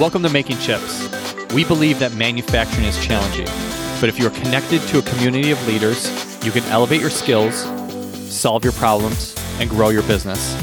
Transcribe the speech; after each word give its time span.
Welcome 0.00 0.22
to 0.24 0.28
Making 0.28 0.58
Chips. 0.58 1.08
We 1.54 1.64
believe 1.64 1.98
that 2.00 2.14
manufacturing 2.14 2.84
is 2.84 3.02
challenging, 3.02 3.46
but 4.00 4.08
if 4.08 4.18
you 4.18 4.26
are 4.26 4.30
connected 4.30 4.82
to 4.88 4.98
a 4.98 5.02
community 5.02 5.50
of 5.50 5.66
leaders, 5.66 6.06
you 6.44 6.50
can 6.50 6.62
elevate 6.64 7.00
your 7.00 7.10
skills, 7.10 7.54
solve 8.30 8.64
your 8.64 8.74
problems, 8.74 9.34
and 9.60 9.70
grow 9.70 9.88
your 9.88 10.02
business. 10.02 10.54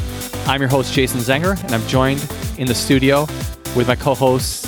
I'm 0.48 0.62
your 0.62 0.70
host, 0.70 0.94
Jason 0.94 1.22
Zenger, 1.22 1.60
and 1.64 1.74
I'm 1.74 1.88
joined 1.88 2.24
in 2.58 2.68
the 2.68 2.76
studio 2.76 3.22
with 3.76 3.88
my 3.88 3.96
co 3.96 4.14
host, 4.14 4.68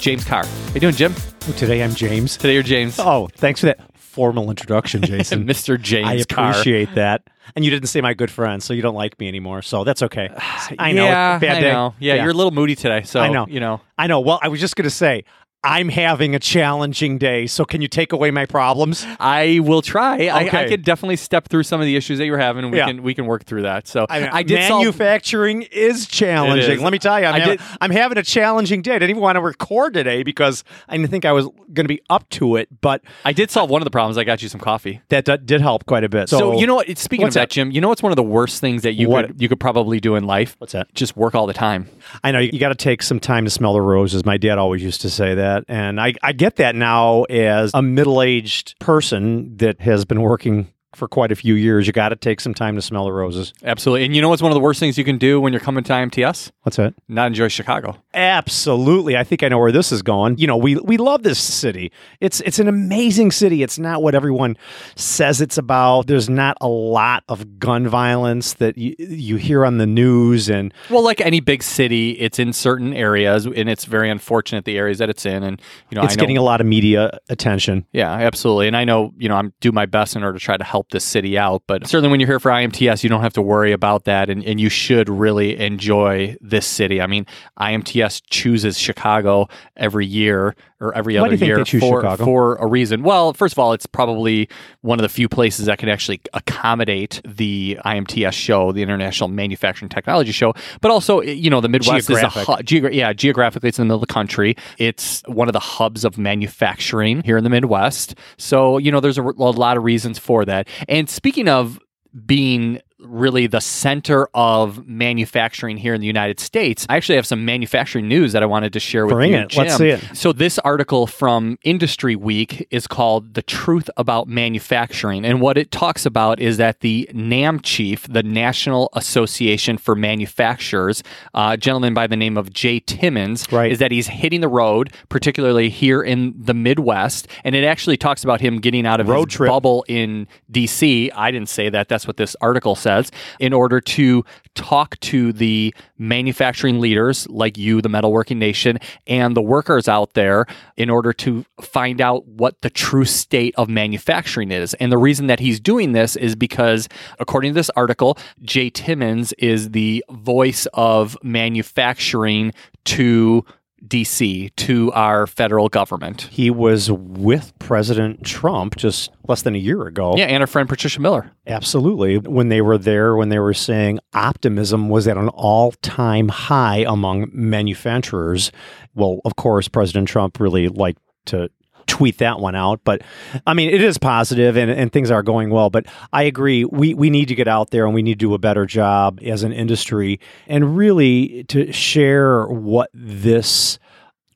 James 0.00 0.24
Carr. 0.24 0.44
How 0.44 0.74
you 0.74 0.80
doing, 0.80 0.94
Jim? 0.94 1.14
Today 1.56 1.82
I'm 1.82 1.94
James. 1.94 2.36
Today 2.36 2.54
you're 2.54 2.62
James. 2.62 3.00
Oh, 3.00 3.28
thanks 3.34 3.60
for 3.60 3.66
that 3.66 3.91
formal 4.12 4.50
introduction, 4.50 5.00
Jason. 5.12 5.46
Mr. 5.46 5.80
James 5.80 6.08
I 6.08 6.34
Carr. 6.34 6.50
appreciate 6.50 6.94
that. 6.94 7.22
And 7.56 7.64
you 7.64 7.70
didn't 7.70 7.88
say 7.88 8.00
my 8.00 8.14
good 8.14 8.30
friend, 8.30 8.62
so 8.62 8.72
you 8.74 8.82
don't 8.82 8.94
like 8.94 9.18
me 9.18 9.26
anymore. 9.26 9.62
So 9.62 9.84
that's 9.84 10.02
okay. 10.02 10.28
I 10.78 10.92
know. 10.92 11.04
Yeah, 11.04 11.38
bad 11.38 11.56
I 11.56 11.60
day. 11.60 11.72
know. 11.72 11.94
Yeah, 11.98 12.14
you're 12.16 12.30
a 12.30 12.34
little 12.34 12.52
moody 12.52 12.74
today, 12.76 13.02
so 13.02 13.20
I 13.20 13.28
know. 13.28 13.46
you 13.48 13.58
know. 13.58 13.80
I 13.98 14.06
know. 14.06 14.20
Well, 14.20 14.38
I 14.42 14.48
was 14.48 14.60
just 14.60 14.76
going 14.76 14.84
to 14.84 14.90
say, 14.94 15.24
I'm 15.64 15.88
having 15.90 16.34
a 16.34 16.40
challenging 16.40 17.18
day. 17.18 17.46
So 17.46 17.64
can 17.64 17.80
you 17.80 17.86
take 17.86 18.12
away 18.12 18.32
my 18.32 18.46
problems? 18.46 19.06
I 19.20 19.60
will 19.62 19.80
try. 19.80 20.26
I, 20.26 20.38
I 20.48 20.68
could 20.68 20.82
definitely 20.84 21.14
step 21.16 21.48
through 21.48 21.62
some 21.62 21.80
of 21.80 21.86
the 21.86 21.94
issues 21.94 22.18
that 22.18 22.26
you're 22.26 22.36
having, 22.38 22.64
and 22.64 22.72
we 22.72 22.78
Yeah. 22.78 22.86
can 22.86 23.02
we 23.04 23.14
can 23.14 23.26
work 23.26 23.44
through 23.44 23.62
that. 23.62 23.86
So 23.86 24.04
I, 24.10 24.28
I 24.38 24.42
did 24.42 24.66
solve- 24.66 24.80
manufacturing 24.82 25.62
is 25.70 26.06
challenging. 26.08 26.72
Is. 26.72 26.80
Let 26.82 26.92
me 26.92 26.98
tell 26.98 27.20
you, 27.20 27.26
I'm, 27.26 27.40
having, 27.40 27.56
did- 27.58 27.66
I'm 27.80 27.90
having 27.92 28.18
a 28.18 28.24
challenging 28.24 28.82
day. 28.82 28.92
I 28.96 28.98
didn't 28.98 29.10
even 29.10 29.22
want 29.22 29.36
to 29.36 29.40
record 29.40 29.94
today 29.94 30.24
because 30.24 30.64
I 30.88 30.96
didn't 30.96 31.10
think 31.10 31.24
I 31.24 31.32
was 31.32 31.44
going 31.72 31.84
to 31.84 31.88
be 31.88 32.02
up 32.10 32.28
to 32.30 32.56
it, 32.56 32.68
but 32.80 33.02
I 33.24 33.32
did 33.32 33.50
solve 33.50 33.70
one 33.70 33.82
of 33.82 33.84
the 33.84 33.90
problems. 33.92 34.18
I 34.18 34.24
got 34.24 34.42
you 34.42 34.48
some 34.48 34.60
coffee. 34.60 35.00
that, 35.10 35.26
that 35.26 35.46
did 35.46 35.60
help 35.60 35.86
quite 35.86 36.02
a 36.02 36.08
bit. 36.08 36.28
So, 36.28 36.38
So, 36.38 36.58
you 36.58 36.66
know 36.66 36.74
what? 36.74 36.88
it's- 36.88 37.02
Speaking 37.04 37.26
of 37.28 37.34
that, 37.34 37.40
that? 37.40 37.50
Jim, 37.50 37.70
you 37.70 37.80
know 37.80 37.88
what's 37.88 38.02
one 38.02 38.10
of 38.12 38.16
the 38.16 38.22
worst 38.22 38.60
things 38.60 38.82
that 38.82 38.94
you 38.94 39.08
What? 39.08 39.28
could 39.28 39.40
you 39.40 39.48
could 39.48 39.60
probably 39.60 40.00
do 40.00 40.16
in 40.16 40.24
life? 40.24 40.56
What's 40.58 40.72
that? 40.72 40.92
Just 40.94 41.16
work 41.16 41.34
all 41.36 41.46
the 41.46 41.52
time. 41.54 41.88
I 42.24 42.32
know 42.32 42.38
you, 42.40 42.58
got 42.58 42.70
to 42.70 42.74
take 42.74 43.02
some 43.02 43.20
time 43.20 43.44
to 43.44 43.50
smell 43.50 43.72
the 43.74 43.80
roses. 43.80 44.24
My 44.24 44.36
dad 44.38 44.58
always 44.58 44.82
used 44.82 45.00
to 45.02 45.10
say 45.10 45.34
that. 45.36 45.51
And 45.68 46.00
I, 46.00 46.14
I 46.22 46.32
get 46.32 46.56
that 46.56 46.74
now 46.74 47.22
as 47.24 47.72
a 47.74 47.82
middle 47.82 48.22
aged 48.22 48.78
person 48.78 49.56
that 49.58 49.80
has 49.80 50.04
been 50.04 50.20
working 50.22 50.72
for 50.94 51.08
quite 51.08 51.32
a 51.32 51.36
few 51.36 51.54
years. 51.54 51.86
You 51.86 51.92
got 51.92 52.10
to 52.10 52.16
take 52.16 52.40
some 52.40 52.54
time 52.54 52.76
to 52.76 52.82
smell 52.82 53.04
the 53.04 53.12
roses. 53.12 53.52
Absolutely. 53.64 54.04
And 54.04 54.14
you 54.14 54.22
know 54.22 54.28
what's 54.28 54.42
one 54.42 54.52
of 54.52 54.54
the 54.54 54.60
worst 54.60 54.80
things 54.80 54.98
you 54.98 55.04
can 55.04 55.18
do 55.18 55.40
when 55.40 55.52
you're 55.52 55.60
coming 55.60 55.84
to 55.84 55.92
IMTS? 55.92 56.50
What's 56.62 56.76
that? 56.76 56.94
Not 57.08 57.28
enjoy 57.28 57.48
Chicago. 57.48 57.96
Absolutely. 58.14 59.16
I 59.16 59.24
think 59.24 59.42
I 59.42 59.48
know 59.48 59.58
where 59.58 59.72
this 59.72 59.92
is 59.92 60.02
going. 60.02 60.38
You 60.38 60.46
know, 60.46 60.56
we 60.56 60.76
we 60.76 60.96
love 60.96 61.22
this 61.22 61.38
city. 61.38 61.92
It's 62.20 62.40
it's 62.42 62.58
an 62.58 62.68
amazing 62.68 63.30
city. 63.30 63.62
It's 63.62 63.78
not 63.78 64.02
what 64.02 64.14
everyone 64.14 64.56
says 64.96 65.40
it's 65.40 65.58
about. 65.58 66.06
There's 66.06 66.28
not 66.28 66.56
a 66.60 66.68
lot 66.68 67.24
of 67.28 67.58
gun 67.58 67.88
violence 67.88 68.54
that 68.54 68.76
you, 68.76 68.94
you 68.98 69.36
hear 69.36 69.64
on 69.64 69.78
the 69.78 69.86
news 69.86 70.48
and 70.48 70.72
Well, 70.90 71.02
like 71.02 71.20
any 71.20 71.40
big 71.40 71.62
city, 71.62 72.12
it's 72.12 72.38
in 72.38 72.52
certain 72.52 72.92
areas, 72.92 73.46
and 73.46 73.68
it's 73.68 73.84
very 73.84 74.10
unfortunate 74.10 74.64
the 74.64 74.76
areas 74.76 74.98
that 74.98 75.08
it's 75.08 75.24
in. 75.24 75.42
And 75.42 75.60
you 75.90 75.96
know, 75.96 76.02
it's 76.02 76.14
I 76.14 76.16
know, 76.16 76.20
getting 76.20 76.38
a 76.38 76.42
lot 76.42 76.60
of 76.60 76.66
media 76.66 77.18
attention. 77.28 77.86
Yeah, 77.92 78.10
absolutely. 78.10 78.66
And 78.66 78.76
I 78.76 78.84
know, 78.84 79.12
you 79.18 79.28
know, 79.28 79.36
I'm 79.36 79.52
do 79.60 79.72
my 79.72 79.86
best 79.86 80.16
in 80.16 80.22
order 80.22 80.38
to 80.38 80.44
try 80.44 80.56
to 80.56 80.64
help 80.64 80.81
this 80.90 81.04
city 81.04 81.38
out. 81.38 81.62
But 81.66 81.86
certainly 81.86 82.10
when 82.10 82.20
you're 82.20 82.28
here 82.28 82.40
for 82.40 82.50
IMTS, 82.50 83.02
you 83.02 83.08
don't 83.08 83.22
have 83.22 83.32
to 83.34 83.42
worry 83.42 83.72
about 83.72 84.04
that. 84.04 84.30
And, 84.30 84.44
and 84.44 84.60
you 84.60 84.68
should 84.68 85.08
really 85.08 85.58
enjoy 85.58 86.36
this 86.40 86.66
city. 86.66 87.00
I 87.00 87.06
mean, 87.06 87.26
IMTS 87.58 88.22
chooses 88.30 88.78
Chicago 88.78 89.48
every 89.76 90.06
year 90.06 90.54
or 90.82 90.94
every 90.94 91.14
Why 91.14 91.20
other 91.20 91.36
do 91.36 91.46
you 91.46 91.56
think 91.56 91.72
year 91.72 91.80
for, 91.80 92.00
Chicago? 92.02 92.24
for 92.24 92.56
a 92.56 92.66
reason. 92.66 93.02
Well, 93.02 93.32
first 93.32 93.54
of 93.54 93.58
all, 93.58 93.72
it's 93.72 93.86
probably 93.86 94.48
one 94.80 94.98
of 94.98 95.02
the 95.02 95.08
few 95.08 95.28
places 95.28 95.66
that 95.66 95.78
can 95.78 95.88
actually 95.88 96.20
accommodate 96.34 97.20
the 97.24 97.78
IMTS 97.84 98.32
show, 98.32 98.72
the 98.72 98.82
International 98.82 99.28
Manufacturing 99.28 99.88
Technology 99.88 100.32
Show. 100.32 100.54
But 100.80 100.90
also, 100.90 101.20
eh, 101.20 101.30
you 101.30 101.48
know, 101.50 101.60
the 101.60 101.68
Midwest 101.68 102.10
is 102.10 102.18
a 102.18 102.20
Geographic. 102.20 102.46
hu- 102.46 102.62
geogra- 102.62 102.94
yeah, 102.94 103.12
geographically, 103.12 103.68
it's 103.68 103.78
in 103.78 103.82
the 103.82 103.86
middle 103.86 104.02
of 104.02 104.08
the 104.08 104.12
country. 104.12 104.56
It's 104.78 105.22
one 105.26 105.48
of 105.48 105.52
the 105.52 105.60
hubs 105.60 106.04
of 106.04 106.18
manufacturing 106.18 107.22
here 107.22 107.36
in 107.36 107.44
the 107.44 107.50
Midwest. 107.50 108.16
So, 108.36 108.78
you 108.78 108.90
know, 108.90 109.00
there's 109.00 109.18
a, 109.18 109.22
a 109.22 109.30
lot 109.32 109.76
of 109.76 109.84
reasons 109.84 110.18
for 110.18 110.44
that. 110.44 110.68
And 110.88 111.08
speaking 111.08 111.48
of 111.48 111.78
being 112.26 112.80
really 113.04 113.46
the 113.46 113.60
center 113.60 114.28
of 114.34 114.86
manufacturing 114.86 115.76
here 115.76 115.94
in 115.94 116.00
the 116.00 116.06
United 116.06 116.40
States, 116.40 116.86
I 116.88 116.96
actually 116.96 117.16
have 117.16 117.26
some 117.26 117.44
manufacturing 117.44 118.08
news 118.08 118.32
that 118.32 118.42
I 118.42 118.46
wanted 118.46 118.72
to 118.74 118.80
share 118.80 119.06
with 119.06 119.14
Bring 119.14 119.32
you. 119.32 119.38
it. 119.38 119.56
Let's 119.56 119.76
see 119.76 119.88
it. 119.88 120.00
So 120.14 120.32
this 120.32 120.58
article 120.60 121.06
from 121.06 121.58
Industry 121.64 122.16
Week 122.16 122.66
is 122.70 122.86
called 122.86 123.34
"The 123.34 123.42
Truth 123.42 123.90
About 123.96 124.28
Manufacturing," 124.28 125.24
and 125.24 125.40
what 125.40 125.58
it 125.58 125.70
talks 125.70 126.06
about 126.06 126.40
is 126.40 126.56
that 126.58 126.80
the 126.80 127.08
NAM 127.12 127.60
chief, 127.60 128.06
the 128.08 128.22
National 128.22 128.88
Association 128.94 129.76
for 129.78 129.94
Manufacturers, 129.94 131.02
uh, 131.34 131.50
a 131.52 131.56
gentleman 131.56 131.94
by 131.94 132.06
the 132.06 132.16
name 132.16 132.36
of 132.36 132.52
Jay 132.52 132.80
Timmons, 132.80 133.46
Right. 133.52 133.70
is 133.72 133.78
that 133.78 133.90
he's 133.90 134.08
hitting 134.08 134.40
the 134.40 134.48
road, 134.48 134.92
particularly 135.08 135.68
here 135.68 136.02
in 136.02 136.34
the 136.38 136.54
Midwest, 136.54 137.28
and 137.44 137.54
it 137.54 137.64
actually 137.64 137.96
talks 137.96 138.24
about 138.24 138.40
him 138.40 138.58
getting 138.58 138.86
out 138.86 139.00
of 139.00 139.08
Road 139.08 139.30
his 139.30 139.36
trip. 139.36 139.50
bubble 139.50 139.84
in 139.88 140.26
DC. 140.50 141.10
I 141.14 141.30
didn't 141.30 141.48
say 141.48 141.68
that. 141.68 141.88
That's 141.88 142.06
what 142.06 142.16
this 142.16 142.36
article 142.40 142.74
says. 142.74 142.91
In 143.38 143.52
order 143.52 143.80
to 143.80 144.24
talk 144.54 144.98
to 145.00 145.32
the 145.32 145.74
manufacturing 145.98 146.80
leaders 146.80 147.26
like 147.28 147.56
you, 147.56 147.80
the 147.80 147.88
metalworking 147.88 148.36
nation, 148.36 148.78
and 149.06 149.36
the 149.36 149.42
workers 149.42 149.88
out 149.88 150.14
there 150.14 150.46
in 150.76 150.90
order 150.90 151.12
to 151.12 151.44
find 151.60 152.00
out 152.00 152.26
what 152.26 152.60
the 152.60 152.70
true 152.70 153.04
state 153.04 153.54
of 153.56 153.68
manufacturing 153.68 154.50
is. 154.50 154.74
And 154.74 154.92
the 154.92 154.98
reason 154.98 155.26
that 155.28 155.40
he's 155.40 155.60
doing 155.60 155.92
this 155.92 156.16
is 156.16 156.36
because, 156.36 156.88
according 157.18 157.52
to 157.52 157.54
this 157.54 157.70
article, 157.70 158.18
Jay 158.42 158.68
Timmons 158.70 159.32
is 159.34 159.70
the 159.70 160.04
voice 160.10 160.66
of 160.74 161.16
manufacturing 161.22 162.52
to 162.84 163.44
DC, 163.86 164.54
to 164.56 164.92
our 164.92 165.26
federal 165.26 165.68
government. 165.68 166.22
He 166.30 166.50
was 166.50 166.90
with 166.90 167.52
President 167.58 168.24
Trump 168.24 168.76
just 168.76 169.10
less 169.28 169.42
than 169.42 169.54
a 169.54 169.58
year 169.58 169.86
ago. 169.86 170.16
Yeah, 170.16 170.26
and 170.26 170.42
our 170.42 170.46
friend 170.46 170.68
Patricia 170.68 171.00
Miller. 171.00 171.32
Absolutely. 171.46 172.18
When 172.18 172.48
they 172.48 172.60
were 172.60 172.78
there, 172.78 173.16
when 173.16 173.28
they 173.28 173.38
were 173.38 173.54
saying 173.54 173.98
optimism 174.14 174.88
was 174.88 175.08
at 175.08 175.16
an 175.16 175.28
all 175.28 175.72
time 175.82 176.28
high 176.28 176.84
among 176.88 177.30
manufacturers. 177.32 178.52
Well, 178.94 179.20
of 179.24 179.36
course, 179.36 179.68
President 179.68 180.08
Trump 180.08 180.38
really 180.40 180.68
liked 180.68 181.00
to 181.26 181.50
tweet 181.92 182.16
that 182.18 182.40
one 182.40 182.54
out. 182.54 182.80
But 182.84 183.02
I 183.46 183.52
mean, 183.52 183.68
it 183.68 183.82
is 183.82 183.98
positive 183.98 184.56
and, 184.56 184.70
and 184.70 184.90
things 184.90 185.10
are 185.10 185.22
going 185.22 185.50
well. 185.50 185.68
But 185.68 185.84
I 186.10 186.22
agree. 186.22 186.64
We, 186.64 186.94
we 186.94 187.10
need 187.10 187.28
to 187.28 187.34
get 187.34 187.46
out 187.46 187.70
there 187.70 187.84
and 187.84 187.94
we 187.94 188.02
need 188.02 188.14
to 188.14 188.26
do 188.26 188.32
a 188.32 188.38
better 188.38 188.64
job 188.64 189.20
as 189.22 189.42
an 189.42 189.52
industry 189.52 190.18
and 190.46 190.74
really 190.74 191.44
to 191.44 191.70
share 191.70 192.46
what 192.46 192.88
this 192.94 193.78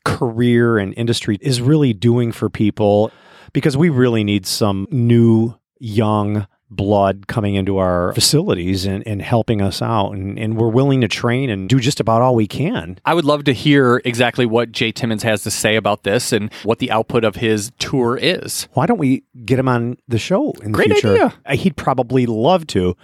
career 0.05 0.77
and 0.77 0.93
industry 0.99 1.39
is 1.41 1.62
really 1.62 1.95
doing 1.95 2.31
for 2.31 2.50
people 2.50 3.11
because 3.55 3.75
we 3.75 3.89
really 3.89 4.22
need 4.22 4.47
some 4.47 4.87
new, 4.91 5.55
young 5.78 6.47
blood 6.69 7.27
coming 7.28 7.54
into 7.54 7.78
our 7.78 8.12
facilities 8.15 8.84
and, 8.87 9.06
and 9.06 9.22
helping 9.22 9.62
us 9.62 9.81
out. 9.81 10.12
And, 10.12 10.38
and 10.38 10.56
we're 10.56 10.69
willing 10.69 11.00
to 11.03 11.09
train 11.09 11.49
and 11.49 11.69
do 11.69 11.78
just 11.78 12.00
about 12.00 12.22
all 12.22 12.34
we 12.34 12.47
can. 12.47 12.99
I 13.04 13.15
would 13.15 13.25
love 13.25 13.44
to 13.44 13.53
hear 13.53 14.03
exactly 14.04 14.47
what 14.47 14.72
Jay 14.72 14.91
Timmons 14.91 15.22
has 15.22 15.43
to 15.44 15.50
say 15.50 15.77
about 15.77 16.03
this 16.03 16.32
and 16.32 16.53
what 16.65 16.78
the 16.81 16.91
output 16.91 17.25
of 17.25 17.37
his 17.37 17.71
tour 17.78 18.19
is. 18.21 18.66
Why 18.72 18.87
don't 18.87 18.99
we 18.99 19.22
get 19.44 19.59
him 19.59 19.69
on 19.69 19.97
the 20.09 20.19
show 20.19 20.50
in 20.62 20.72
the 20.72 20.77
Great 20.77 20.91
future? 20.93 21.12
idea. 21.12 21.34
Uh, 21.47 21.54
He'd 21.56 21.77
probably 21.77 22.27
love 22.27 22.66
to. 22.69 22.97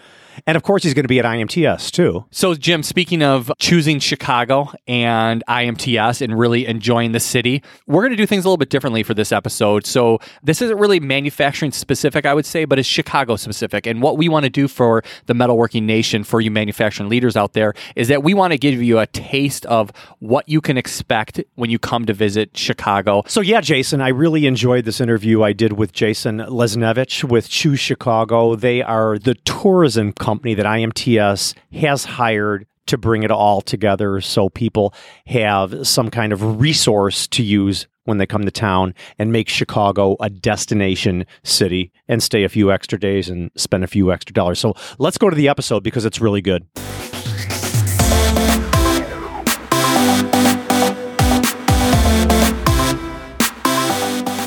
And 0.47 0.57
of 0.57 0.63
course, 0.63 0.83
he's 0.83 0.95
going 0.95 1.05
to 1.05 1.09
be 1.09 1.19
at 1.19 1.25
IMTS 1.25 1.91
too. 1.91 2.25
So, 2.31 2.55
Jim, 2.55 2.83
speaking 2.83 3.23
of 3.23 3.51
choosing 3.59 3.99
Chicago 3.99 4.73
and 4.87 5.43
IMTS 5.49 6.23
and 6.23 6.39
really 6.39 6.67
enjoying 6.67 7.13
the 7.13 7.21
city, 7.21 7.63
we're 7.87 8.03
going 8.03 8.13
to 8.13 8.17
do 8.17 8.27
things 8.27 8.45
a 8.45 8.49
little 8.49 8.57
bit 8.57 8.71
differently 8.71 9.03
for 9.03 9.15
this 9.15 9.33
episode. 9.33 9.87
So, 9.87 10.19
this 10.43 10.63
isn't 10.63 10.79
really 10.79 11.01
manufacturing 11.01 11.73
specific, 11.73 12.27
I 12.27 12.35
would 12.35 12.47
say, 12.47 12.65
but 12.65 12.79
it's 12.79 12.89
Chicago 12.89 13.37
specific. 13.37 13.87
And 13.87 14.03
what 14.03 14.17
we 14.17 14.29
want 14.29 14.45
to 14.45 14.51
do 14.51 14.69
for 14.69 15.03
the 15.27 15.35
metalworking 15.35 15.83
nation, 15.85 16.25
for 16.25 16.41
you 16.41 16.51
manufacturing 16.51 17.09
leaders 17.09 17.37
out 17.37 17.53
there, 17.53 17.75
is 17.97 18.09
that 18.09 18.23
we 18.23 18.35
want 18.35 18.53
to 18.53 18.59
give 18.59 18.83
you 18.83 18.99
a 18.99 19.07
taste 19.07 19.67
of 19.67 19.93
what 20.19 20.49
you 20.49 20.61
can 20.61 20.79
expect 20.79 21.41
when 21.55 21.71
you 21.71 21.79
come 21.79 22.07
to 22.07 22.13
visit 22.13 22.57
Chicago. 22.57 23.23
So 23.27 23.41
yeah, 23.41 23.61
Jason, 23.61 24.01
I 24.01 24.09
really 24.09 24.47
enjoyed 24.47 24.85
this 24.85 25.01
interview 25.01 25.43
I 25.43 25.53
did 25.53 25.75
with 25.75 25.93
Jason 25.93 26.39
Lesniewicz 26.39 27.25
with 27.25 27.49
Choose 27.49 27.81
Chicago. 27.81 28.55
They 28.55 28.83
are 28.83 29.19
the 29.19 29.35
tourism 29.35 30.13
company 30.23 30.55
that 30.55 30.65
IMTS 30.65 31.55
has 31.73 32.05
hired 32.05 32.65
to 32.87 32.97
bring 32.97 33.25
it 33.25 33.33
all 33.33 33.61
together 33.61 34.21
so 34.21 34.49
people 34.49 34.95
have 35.27 35.85
some 35.87 36.11
kind 36.11 36.33
of 36.33 36.61
resource 36.61 37.27
to 37.27 37.43
use 37.43 37.89
when 38.05 38.19
they 38.19 38.27
come 38.27 38.45
to 38.45 38.51
town 38.53 38.95
and 39.19 39.33
make 39.33 39.49
Chicago 39.49 40.17
a 40.21 40.31
destination 40.31 41.27
city 41.43 41.91
and 42.07 42.23
stay 42.23 42.45
a 42.45 42.49
few 42.49 42.71
extra 42.71 42.99
days 42.99 43.29
and 43.29 43.51
spend 43.57 43.83
a 43.83 43.89
few 43.89 44.13
extra 44.13 44.33
dollars. 44.33 44.61
So 44.61 44.75
let's 44.99 45.19
go 45.19 45.29
to 45.29 45.35
the 45.35 45.49
episode 45.49 45.83
because 45.83 46.05
it's 46.05 46.21
really 46.21 46.41
good. 46.41 46.67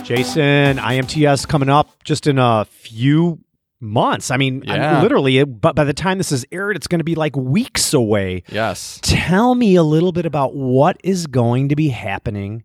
Jason, 0.05 0.77
IMTS 0.77 1.47
coming 1.47 1.67
up 1.67 2.03
just 2.03 2.27
in 2.27 2.37
a 2.37 2.63
few 2.65 3.39
months. 3.79 4.31
I 4.31 4.37
mean, 4.37 4.63
Yeah. 4.65 5.01
literally, 5.01 5.43
but 5.43 5.75
by 5.75 5.83
the 5.83 5.93
time 5.93 6.17
this 6.17 6.31
is 6.31 6.45
aired, 6.51 6.75
it's 6.75 6.87
going 6.87 6.99
to 6.99 7.03
be 7.05 7.15
like 7.15 7.35
weeks 7.35 7.93
away. 7.93 8.43
Yes. 8.51 8.99
Tell 9.01 9.55
me 9.55 9.75
a 9.75 9.83
little 9.83 10.11
bit 10.11 10.25
about 10.25 10.55
what 10.55 10.97
is 11.03 11.27
going 11.27 11.69
to 11.69 11.75
be 11.75 11.89
happening 11.89 12.63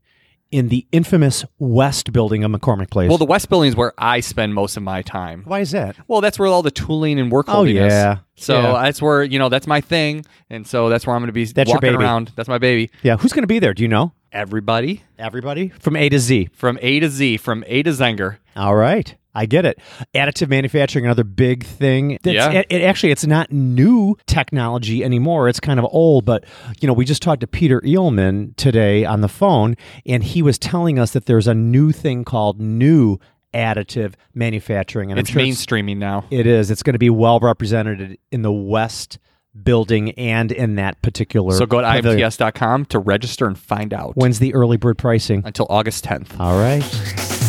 in 0.53 0.69
the 0.69 0.85
infamous 0.91 1.45
West 1.61 2.12
building 2.12 2.43
of 2.43 2.51
McCormick 2.51 2.91
Place. 2.91 3.09
Well, 3.09 3.19
the 3.19 3.25
West 3.25 3.49
Building 3.49 3.69
is 3.69 3.77
where 3.77 3.93
I 3.99 4.19
spend 4.19 4.53
most 4.53 4.77
of 4.77 4.83
my 4.83 5.01
time. 5.03 5.43
Why 5.45 5.61
is 5.61 5.71
that? 5.71 5.95
Well, 6.09 6.21
that's 6.21 6.41
where 6.41 6.49
all 6.49 6.62
the 6.62 6.73
tooling 6.73 7.21
and 7.21 7.31
work 7.31 7.47
Oh, 7.49 7.63
yeah. 7.63 8.19
So 8.37 8.61
Yeah. 8.61 8.83
that's 8.83 9.01
where 9.01 9.23
you 9.23 9.39
know 9.39 9.49
that's 9.49 9.69
my 9.69 9.81
thing, 9.81 10.25
and 10.49 10.67
so 10.67 10.89
that's 10.89 11.06
where 11.06 11.15
I'm 11.15 11.23
going 11.23 11.29
to 11.29 11.33
be 11.33 11.45
That's 11.45 11.69
your 11.69 11.77
walking 11.77 11.93
baby. 11.93 12.03
around. 12.03 12.33
That's 12.35 12.49
my 12.49 12.59
baby. 12.59 12.91
Yeah, 13.05 13.17
who's 13.17 13.33
going 13.33 13.45
to 13.45 13.47
be 13.49 13.61
there? 13.61 13.75
Do 13.75 13.83
you 13.85 13.89
know? 13.89 14.13
Everybody 14.33 15.03
Everybody 15.19 15.69
from 15.79 15.95
A 15.97 16.09
to 16.09 16.19
Z. 16.19 16.49
from 16.53 16.79
A 16.83 16.99
to 17.01 17.09
Z, 17.09 17.37
from 17.37 17.63
A 17.69 17.83
to 17.85 17.91
Zenger. 17.91 18.39
All 18.56 18.75
right. 18.75 19.15
I 19.35 19.47
get 19.47 19.65
it. 19.65 19.79
Additive 20.15 20.49
manufacturing, 20.49 21.05
another 21.05 21.25
big 21.25 21.65
thing. 21.65 22.19
That's- 22.23 22.35
Yeah. 22.53 22.61
It, 22.61 22.67
it 22.71 22.82
actually, 22.82 23.12
it's 23.12 23.27
not 23.27 23.53
new 23.53 24.17
technology 24.27 25.05
anymore. 25.05 25.49
It's 25.49 25.61
kind 25.61 25.79
of 25.79 25.87
old, 25.91 26.25
but 26.25 26.44
you 26.81 26.87
know, 26.88 26.93
we 26.93 27.05
just 27.05 27.23
talked 27.23 27.41
to 27.43 27.47
Peter 27.47 27.81
Eelman 27.82 28.56
today 28.56 29.05
on 29.05 29.21
the 29.21 29.29
phone, 29.29 29.77
and 30.06 30.25
he 30.25 30.43
was 30.43 30.59
telling 30.59 30.99
us 30.99 31.12
that 31.12 31.27
there's 31.27 31.47
a 31.47 31.55
new 31.55 31.93
thing 31.93 32.25
called 32.25 32.61
new 32.61 33.19
additive 33.55 34.15
manufacturing, 34.35 35.11
and 35.11 35.19
It's 35.19 35.31
sure 35.31 35.43
mainstreaming 35.43 35.97
now. 35.99 36.25
it 36.31 36.47
is. 36.47 36.71
It's 36.71 36.82
going 36.82 36.94
to 36.94 36.99
be 37.00 37.11
well 37.11 37.41
represented 37.41 38.19
in 38.31 38.43
the 38.43 38.53
West 38.53 39.19
building 39.65 40.12
and 40.12 40.53
in 40.53 40.77
that 40.77 41.03
particular. 41.03 41.53
So 41.56 41.67
go 41.67 41.81
to 41.81 41.91
pavilion. 41.91 42.21
imts.com 42.21 42.85
to 42.87 43.00
register 43.00 43.47
and 43.49 43.59
find 43.59 43.93
out 43.93 44.12
When's 44.17 44.38
the 44.38 44.55
early 44.55 44.77
bird 44.77 44.99
pricing? 44.99 45.43
until 45.44 45.67
August 45.69 46.05
10th. 46.05 46.38
All 46.38 46.56
right. 46.59 46.82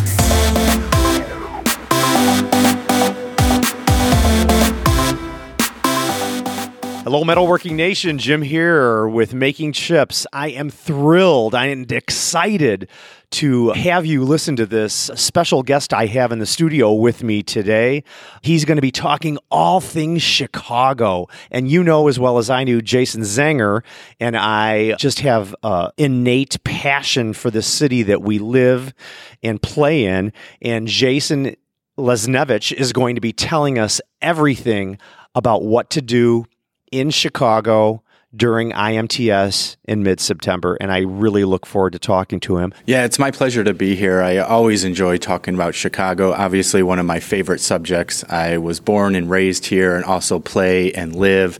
Hello, 7.04 7.24
Metalworking 7.24 7.72
Nation. 7.72 8.16
Jim 8.16 8.42
here 8.42 9.08
with 9.08 9.34
Making 9.34 9.72
Chips. 9.72 10.24
I 10.32 10.50
am 10.50 10.70
thrilled 10.70 11.52
and 11.52 11.90
excited 11.90 12.88
to 13.32 13.70
have 13.70 14.06
you 14.06 14.22
listen 14.22 14.54
to 14.54 14.66
this 14.66 15.10
special 15.16 15.64
guest 15.64 15.92
I 15.92 16.06
have 16.06 16.30
in 16.30 16.38
the 16.38 16.46
studio 16.46 16.92
with 16.92 17.24
me 17.24 17.42
today. 17.42 18.04
He's 18.42 18.64
going 18.64 18.76
to 18.76 18.82
be 18.82 18.92
talking 18.92 19.36
all 19.50 19.80
things 19.80 20.22
Chicago. 20.22 21.26
And 21.50 21.68
you 21.68 21.82
know 21.82 22.06
as 22.06 22.20
well 22.20 22.38
as 22.38 22.50
I 22.50 22.62
do, 22.62 22.80
Jason 22.80 23.22
Zenger 23.22 23.82
and 24.20 24.36
I 24.36 24.94
just 24.94 25.18
have 25.20 25.56
uh, 25.64 25.90
innate 25.96 26.62
passion 26.62 27.32
for 27.32 27.50
the 27.50 27.62
city 27.62 28.04
that 28.04 28.22
we 28.22 28.38
live 28.38 28.94
and 29.42 29.60
play 29.60 30.04
in. 30.04 30.32
And 30.62 30.86
Jason 30.86 31.56
Lesniewicz 31.98 32.72
is 32.72 32.92
going 32.92 33.16
to 33.16 33.20
be 33.20 33.32
telling 33.32 33.76
us 33.76 34.00
everything 34.20 34.98
about 35.34 35.64
what 35.64 35.90
to 35.90 36.00
do 36.00 36.44
in 36.92 37.10
Chicago 37.10 38.02
during 38.34 38.72
IMTS 38.72 39.76
in 39.84 40.02
mid 40.02 40.20
September. 40.20 40.76
And 40.80 40.90
I 40.90 41.00
really 41.00 41.44
look 41.44 41.66
forward 41.66 41.92
to 41.92 41.98
talking 41.98 42.40
to 42.40 42.58
him. 42.58 42.72
Yeah, 42.86 43.04
it's 43.04 43.18
my 43.18 43.30
pleasure 43.30 43.64
to 43.64 43.74
be 43.74 43.94
here. 43.94 44.22
I 44.22 44.38
always 44.38 44.84
enjoy 44.84 45.18
talking 45.18 45.54
about 45.54 45.74
Chicago. 45.74 46.32
Obviously, 46.32 46.82
one 46.82 46.98
of 46.98 47.06
my 47.06 47.20
favorite 47.20 47.60
subjects. 47.60 48.24
I 48.28 48.58
was 48.58 48.80
born 48.80 49.14
and 49.14 49.28
raised 49.30 49.66
here 49.66 49.96
and 49.96 50.04
also 50.04 50.38
play 50.38 50.92
and 50.92 51.14
live. 51.14 51.58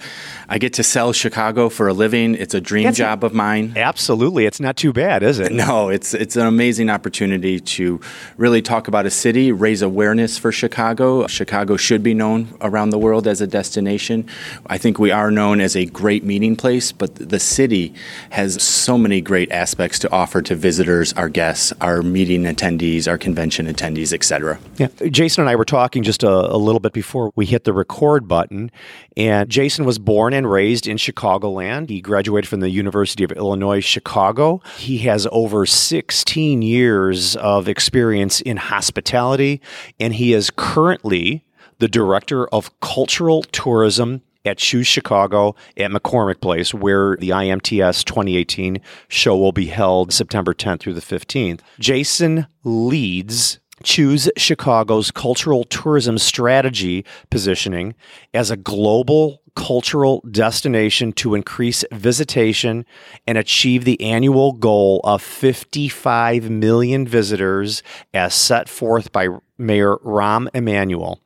I 0.49 0.59
get 0.59 0.75
to 0.75 0.83
sell 0.83 1.13
Chicago 1.15 1.71
for 1.71 1.89
a 1.89 1.95
living. 1.95 2.35
It's 2.35 2.53
a 2.53 2.61
dream 2.61 2.85
That's- 2.85 2.99
job 2.99 3.25
of 3.25 3.33
mine. 3.33 3.73
Absolutely. 3.75 4.45
It's 4.45 4.61
not 4.61 4.77
too 4.77 4.93
bad, 4.93 5.23
is 5.23 5.39
it? 5.39 5.51
No, 5.63 5.91
it's 5.91 6.13
it's 6.13 6.35
an 6.35 6.47
amazing 6.47 6.91
opportunity 6.91 7.61
to 7.61 8.01
really 8.37 8.63
talk 8.63 8.89
about 8.89 9.07
a 9.07 9.11
city, 9.11 9.53
raise 9.53 9.81
awareness 9.81 10.39
for 10.39 10.51
Chicago. 10.51 11.27
Chicago 11.29 11.77
should 11.77 12.03
be 12.03 12.15
known 12.15 12.49
around 12.61 12.91
the 12.91 12.99
world 12.99 13.29
as 13.29 13.41
a 13.41 13.47
destination. 13.47 14.27
I 14.67 14.77
think 14.79 14.99
we 14.99 15.13
are 15.13 15.31
known 15.31 15.61
as 15.61 15.77
a 15.77 15.87
great 15.87 16.25
meeting 16.25 16.57
place, 16.63 16.93
but 16.93 17.17
the 17.17 17.41
city 17.41 17.93
has 18.31 18.63
so 18.63 18.97
many 18.97 19.21
great 19.21 19.51
aspects 19.51 19.99
to 19.99 20.11
offer 20.13 20.41
to 20.43 20.55
visitors, 20.55 21.13
our 21.15 21.29
guests, 21.29 21.73
our 21.81 22.03
meeting 22.03 22.45
attendees, 22.45 23.09
our 23.09 23.19
convention 23.19 23.67
attendees, 23.67 24.13
etc. 24.13 24.61
Yeah. 24.77 24.87
Jason 25.11 25.43
and 25.43 25.51
I 25.51 25.57
were 25.57 25.65
talking 25.65 26.05
just 26.05 26.23
a, 26.23 26.31
a 26.31 26.57
little 26.57 26.79
bit 26.79 26.93
before 26.93 27.33
we 27.35 27.47
hit 27.47 27.65
the 27.65 27.73
record 27.73 28.29
button. 28.29 28.71
And 29.17 29.51
Jason 29.51 29.85
was 29.85 29.99
born 29.99 30.33
and 30.33 30.49
raised 30.49 30.87
in 30.87 30.99
Chicagoland. 30.99 31.91
He 31.91 32.01
graduated 32.01 32.49
from 32.49 32.61
the 32.61 32.71
University 32.71 33.25
of 33.25 33.33
Illinois 33.33 33.81
Chicago. 33.81 34.63
He 34.79 34.99
has 34.99 35.27
over 35.33 35.67
16 35.67 36.63
years 36.63 37.35
of 37.35 37.69
experience 37.69 38.41
in 38.41 38.57
hospitality, 38.57 39.61
and 39.99 40.15
he 40.15 40.33
is 40.33 40.49
currently 40.55 41.45
the 41.81 41.89
director 41.89 42.47
of 42.51 42.79
cultural 42.79 43.43
tourism 43.43 44.23
at 44.45 44.59
Choose 44.59 44.87
Chicago 44.87 45.55
at 45.77 45.91
McCormick 45.91 46.41
Place, 46.41 46.75
where 46.75 47.17
the 47.17 47.31
IMTS 47.31 48.05
2018 48.05 48.81
show 49.09 49.37
will 49.37 49.53
be 49.53 49.67
held 49.67 50.13
September 50.13 50.55
10th 50.55 50.81
through 50.81 50.95
the 50.95 51.01
15th. 51.01 51.61
Jason 51.79 52.47
leads 52.65 53.61
Choose 53.83 54.31
Chicago's 54.37 55.11
cultural 55.11 55.65
tourism 55.65 56.19
strategy 56.19 57.05
positioning 57.31 57.95
as 58.33 58.51
a 58.51 58.57
global 58.57 59.43
cultural 59.55 60.25
destination 60.31 61.13
to 61.13 61.35
increase 61.35 61.85
visitation 61.93 62.87
and 63.27 63.37
achieve 63.37 63.85
the 63.85 64.01
annual 64.01 64.53
goal 64.53 65.01
of 65.05 65.21
55 65.23 66.49
million 66.49 67.07
visitors 67.07 67.83
as 68.15 68.35
set 68.35 68.69
forth 68.69 69.13
by 69.13 69.29
Mayor 69.59 69.97
Rahm 69.99 70.49
Emanuel. 70.55 71.21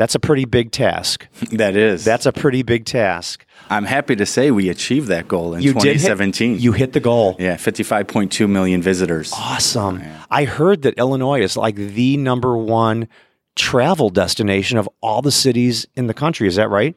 That's 0.00 0.14
a 0.14 0.18
pretty 0.18 0.46
big 0.46 0.72
task. 0.72 1.26
That 1.52 1.76
is. 1.76 2.04
That's 2.06 2.24
a 2.24 2.32
pretty 2.32 2.62
big 2.62 2.86
task. 2.86 3.44
I'm 3.68 3.84
happy 3.84 4.16
to 4.16 4.24
say 4.24 4.50
we 4.50 4.70
achieved 4.70 5.08
that 5.08 5.28
goal 5.28 5.52
in 5.54 5.60
You 5.60 5.74
did 5.74 5.82
hit- 6.00 6.08
2017. 6.08 6.58
you 6.58 6.72
hit 6.72 6.94
the 6.94 7.00
goal. 7.00 7.36
yeah, 7.38 7.56
55.2 7.56 8.48
million 8.48 8.80
visitors. 8.80 9.30
Awesome. 9.36 10.02
I 10.30 10.44
heard 10.44 10.82
that 10.82 10.94
Illinois 10.96 11.42
is 11.42 11.54
like 11.58 11.74
the 11.76 12.16
number 12.16 12.56
one 12.56 13.08
travel 13.56 14.08
destination 14.08 14.78
of 14.78 14.88
all 15.02 15.20
the 15.20 15.30
cities 15.32 15.86
in 15.96 16.06
the 16.06 16.14
country. 16.14 16.48
Is 16.48 16.56
that 16.56 16.70
right? 16.70 16.96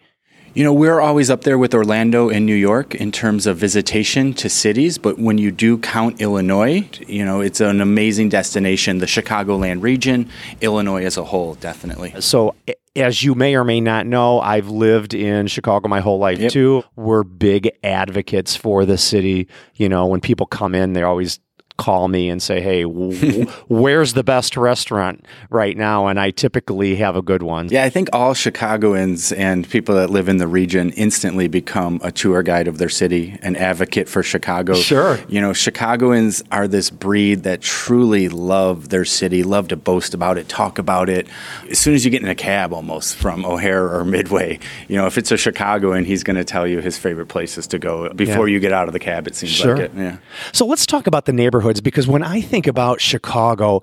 You 0.55 0.63
know, 0.63 0.71
we're 0.73 0.99
always 1.01 1.31
up 1.31 1.41
there 1.41 1.57
with 1.57 1.73
Orlando 1.73 2.29
and 2.29 2.45
New 2.45 2.53
York 2.53 2.93
in 2.93 3.11
terms 3.11 3.47
of 3.47 3.57
visitation 3.57 4.35
to 4.35 4.49
cities, 4.49 4.99
but 4.99 5.17
when 5.17 5.39
you 5.39 5.49
do 5.49 5.79
count 5.79 6.21
Illinois, 6.21 6.87
you 7.07 7.25
know, 7.25 7.41
it's 7.41 7.59
an 7.59 7.81
amazing 7.81 8.29
destination. 8.29 8.99
The 8.99 9.07
Chicagoland 9.07 9.81
region, 9.81 10.29
Illinois 10.61 11.05
as 11.05 11.17
a 11.17 11.23
whole, 11.23 11.55
definitely. 11.55 12.13
So, 12.19 12.53
as 12.95 13.23
you 13.23 13.33
may 13.33 13.55
or 13.55 13.63
may 13.63 13.81
not 13.81 14.05
know, 14.05 14.41
I've 14.41 14.67
lived 14.69 15.15
in 15.15 15.47
Chicago 15.47 15.87
my 15.87 16.01
whole 16.01 16.19
life 16.19 16.37
Yep. 16.37 16.51
too. 16.51 16.83
We're 16.95 17.23
big 17.23 17.71
advocates 17.83 18.55
for 18.55 18.85
the 18.85 18.99
city. 18.99 19.47
You 19.73 19.89
know, 19.89 20.05
when 20.05 20.21
people 20.21 20.45
come 20.45 20.75
in, 20.75 20.93
they 20.93 21.01
always 21.01 21.39
call 21.77 22.07
me 22.07 22.29
and 22.29 22.41
say, 22.41 22.61
"Hey, 22.61 22.83
w- 22.83 23.45
where's 23.67 24.13
the 24.13 24.23
best 24.23 24.55
restaurant 24.57 25.25
right 25.49 25.75
now?" 25.75 26.07
And 26.07 26.19
I 26.19 26.31
typically 26.31 26.95
have 26.97 27.15
a 27.15 27.21
good 27.21 27.43
one. 27.43 27.69
Yeah, 27.69 27.83
I 27.83 27.89
think 27.89 28.09
all 28.13 28.33
Chicagoans 28.33 29.31
and 29.31 29.69
people 29.69 29.95
that 29.95 30.09
live 30.09 30.29
in 30.29 30.37
the 30.37 30.47
region 30.47 30.91
instantly 30.91 31.47
become 31.47 31.99
a 32.03 32.11
tour 32.11 32.43
guide 32.43 32.67
of 32.67 32.77
their 32.77 32.89
city, 32.89 33.37
an 33.41 33.55
advocate 33.55 34.07
for 34.07 34.23
Chicago. 34.23 34.73
Sure. 34.75 35.19
You 35.27 35.41
know, 35.41 35.53
Chicagoans 35.53 36.43
are 36.51 36.67
this 36.67 36.89
breed 36.89 37.43
that 37.43 37.61
truly 37.61 38.29
love 38.29 38.89
their 38.89 39.05
city, 39.05 39.43
love 39.43 39.67
to 39.69 39.75
boast 39.75 40.13
about 40.13 40.37
it, 40.37 40.47
talk 40.49 40.77
about 40.79 41.09
it. 41.09 41.27
As 41.69 41.79
soon 41.79 41.93
as 41.93 42.05
you 42.05 42.11
get 42.11 42.21
in 42.21 42.29
a 42.29 42.35
cab 42.35 42.73
almost 42.73 43.15
from 43.15 43.45
O'Hare 43.45 43.93
or 43.93 44.05
Midway, 44.05 44.59
you 44.87 44.95
know, 44.97 45.07
if 45.07 45.17
it's 45.17 45.31
a 45.31 45.37
Chicagoan, 45.37 46.05
he's 46.05 46.23
going 46.23 46.37
to 46.37 46.43
tell 46.45 46.67
you 46.67 46.79
his 46.79 46.97
favorite 46.97 47.27
places 47.27 47.67
to 47.67 47.79
go 47.79 48.09
before 48.13 48.47
Yeah. 48.47 48.53
you 48.53 48.59
get 48.59 48.71
out 48.73 48.87
of 48.87 48.93
the 48.93 48.99
cab, 48.99 49.27
it 49.27 49.35
seems 49.35 49.51
Sure. 49.51 49.75
like 49.75 49.85
it. 49.85 49.91
Yeah. 49.95 50.17
So 50.51 50.65
let's 50.65 50.85
talk 50.85 51.07
about 51.07 51.25
the 51.25 51.33
neighborhoods 51.63 51.81
because 51.81 52.07
when 52.07 52.23
I 52.23 52.41
think 52.41 52.67
about 52.67 52.99
Chicago, 52.99 53.81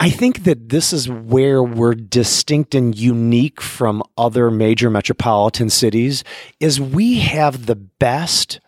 I 0.00 0.08
think 0.10 0.44
that 0.44 0.70
this 0.70 0.92
is 0.92 1.08
where 1.08 1.62
we're 1.62 1.94
distinct 1.94 2.74
and 2.74 2.96
unique 2.96 3.60
from 3.60 4.02
other 4.16 4.50
major 4.50 4.88
metropolitan 4.88 5.68
cities 5.68 6.24
is 6.58 6.80
we 6.80 7.18
have 7.20 7.66
the 7.66 7.76
best 7.76 8.60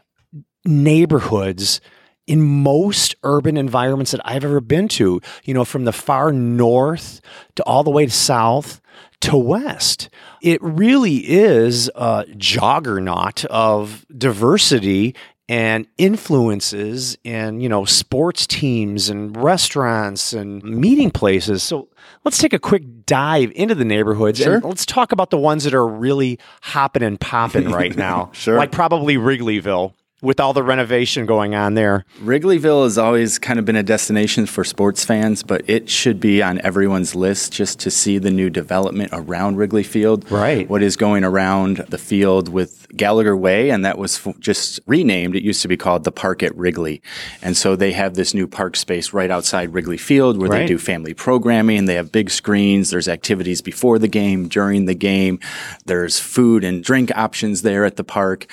neighborhoods 0.65 1.81
in 2.27 2.43
most 2.43 3.15
urban 3.23 3.57
environments 3.57 4.11
that 4.11 4.21
I've 4.25 4.45
ever 4.45 4.61
been 4.61 4.89
to, 4.89 5.21
you 5.45 5.55
know, 5.55 5.65
from 5.65 5.85
the 5.85 5.93
far 5.93 6.33
north 6.33 7.21
to 7.57 7.63
all 7.65 7.83
the 7.83 7.91
way 7.91 8.05
to 8.05 8.13
south 8.13 8.81
to 9.23 9.37
west. 9.37 10.11
It 10.43 10.63
really 10.63 11.17
is 11.29 11.91
a 11.95 12.27
juggernaut 12.37 13.45
of 13.47 14.07
diversity 14.17 15.15
and 15.51 15.89
influences 15.99 17.19
and 17.25 17.61
you 17.61 17.69
know 17.69 17.85
sports 17.85 18.47
teams 18.47 19.09
and 19.11 19.37
restaurants 19.37 20.33
and 20.33 20.63
meeting 20.63 21.11
places 21.11 21.61
so 21.65 21.89
let's 22.25 22.39
take 22.39 22.53
a 22.53 22.59
quick 22.59 23.05
dive 23.05 23.51
into 23.57 23.75
the 23.75 23.85
neighborhoods 23.85 24.39
Sure. 24.39 24.55
and 24.55 24.65
let's 24.65 24.87
talk 24.87 25.11
about 25.11 25.31
the 25.31 25.37
ones 25.39 25.65
that 25.65 25.75
are 25.75 25.87
really 25.89 26.39
hopping 26.63 27.03
and 27.03 27.21
popping 27.21 27.69
right 27.69 27.97
now 28.09 28.31
Sure. 28.33 28.57
like 28.57 28.71
probably 28.71 29.17
wrigleyville 29.17 29.93
with 30.23 30.39
all 30.41 30.53
the 30.53 30.63
renovation 30.63 31.27
going 31.27 31.55
on 31.55 31.75
there. 31.75 32.05
Wrigleyville 32.23 32.85
has 32.85 32.99
always 32.99 33.39
kind 33.39 33.59
of 33.59 33.65
been 33.65 33.77
a 33.77 33.83
destination 33.83 34.47
for 34.47 34.65
sports 34.65 35.05
fans, 35.05 35.43
but 35.43 35.63
it 35.69 35.89
should 35.89 36.21
be 36.21 36.43
on 36.43 36.61
everyone's 36.63 37.15
list 37.15 37.53
just 37.53 37.81
to 37.81 37.91
see 37.91 38.19
the 38.19 38.31
new 38.31 38.51
development 38.51 39.11
around 39.13 39.57
Wrigley 39.57 39.83
Field. 39.83 40.31
Right. 40.31 40.69
What 40.69 40.83
is 40.83 40.97
going 40.97 41.25
around 41.25 41.79
the 41.89 41.99
field 41.99 42.49
with 42.49 42.87
Gallagher 42.97 43.37
Way, 43.37 43.71
and 43.71 43.85
that 43.85 43.97
was 43.99 44.27
f- 44.27 44.39
just 44.41 44.81
renamed. 44.87 45.37
It 45.37 45.43
used 45.43 45.63
to 45.63 45.69
be 45.69 45.77
called 45.77 46.05
the 46.05 46.13
Park 46.13 46.43
at 46.43 46.55
Wrigley. 46.57 47.01
And 47.41 47.57
so 47.57 47.77
they 47.77 47.93
have 47.93 48.15
this 48.15 48.35
new 48.35 48.47
park 48.47 48.77
space 48.77 49.13
right 49.13 49.31
outside 49.31 49.73
Wrigley 49.73 49.97
Field 49.97 50.39
where 50.39 50.51
Right. 50.51 50.61
they 50.61 50.67
do 50.67 50.77
family 50.79 51.15
programming. 51.15 51.85
They 51.87 51.95
have 51.95 52.13
big 52.13 52.31
screens. 52.31 52.91
There's 52.91 53.09
activities 53.09 53.63
before 53.63 53.99
the 53.99 54.09
game, 54.09 54.49
during 54.49 54.85
the 54.87 54.95
game. 54.95 55.39
There's 55.87 56.19
food 56.19 56.65
and 56.65 56.83
drink 56.85 57.11
options 57.17 57.63
there 57.63 57.85
at 57.85 57.97
the 57.97 58.05
park. 58.05 58.47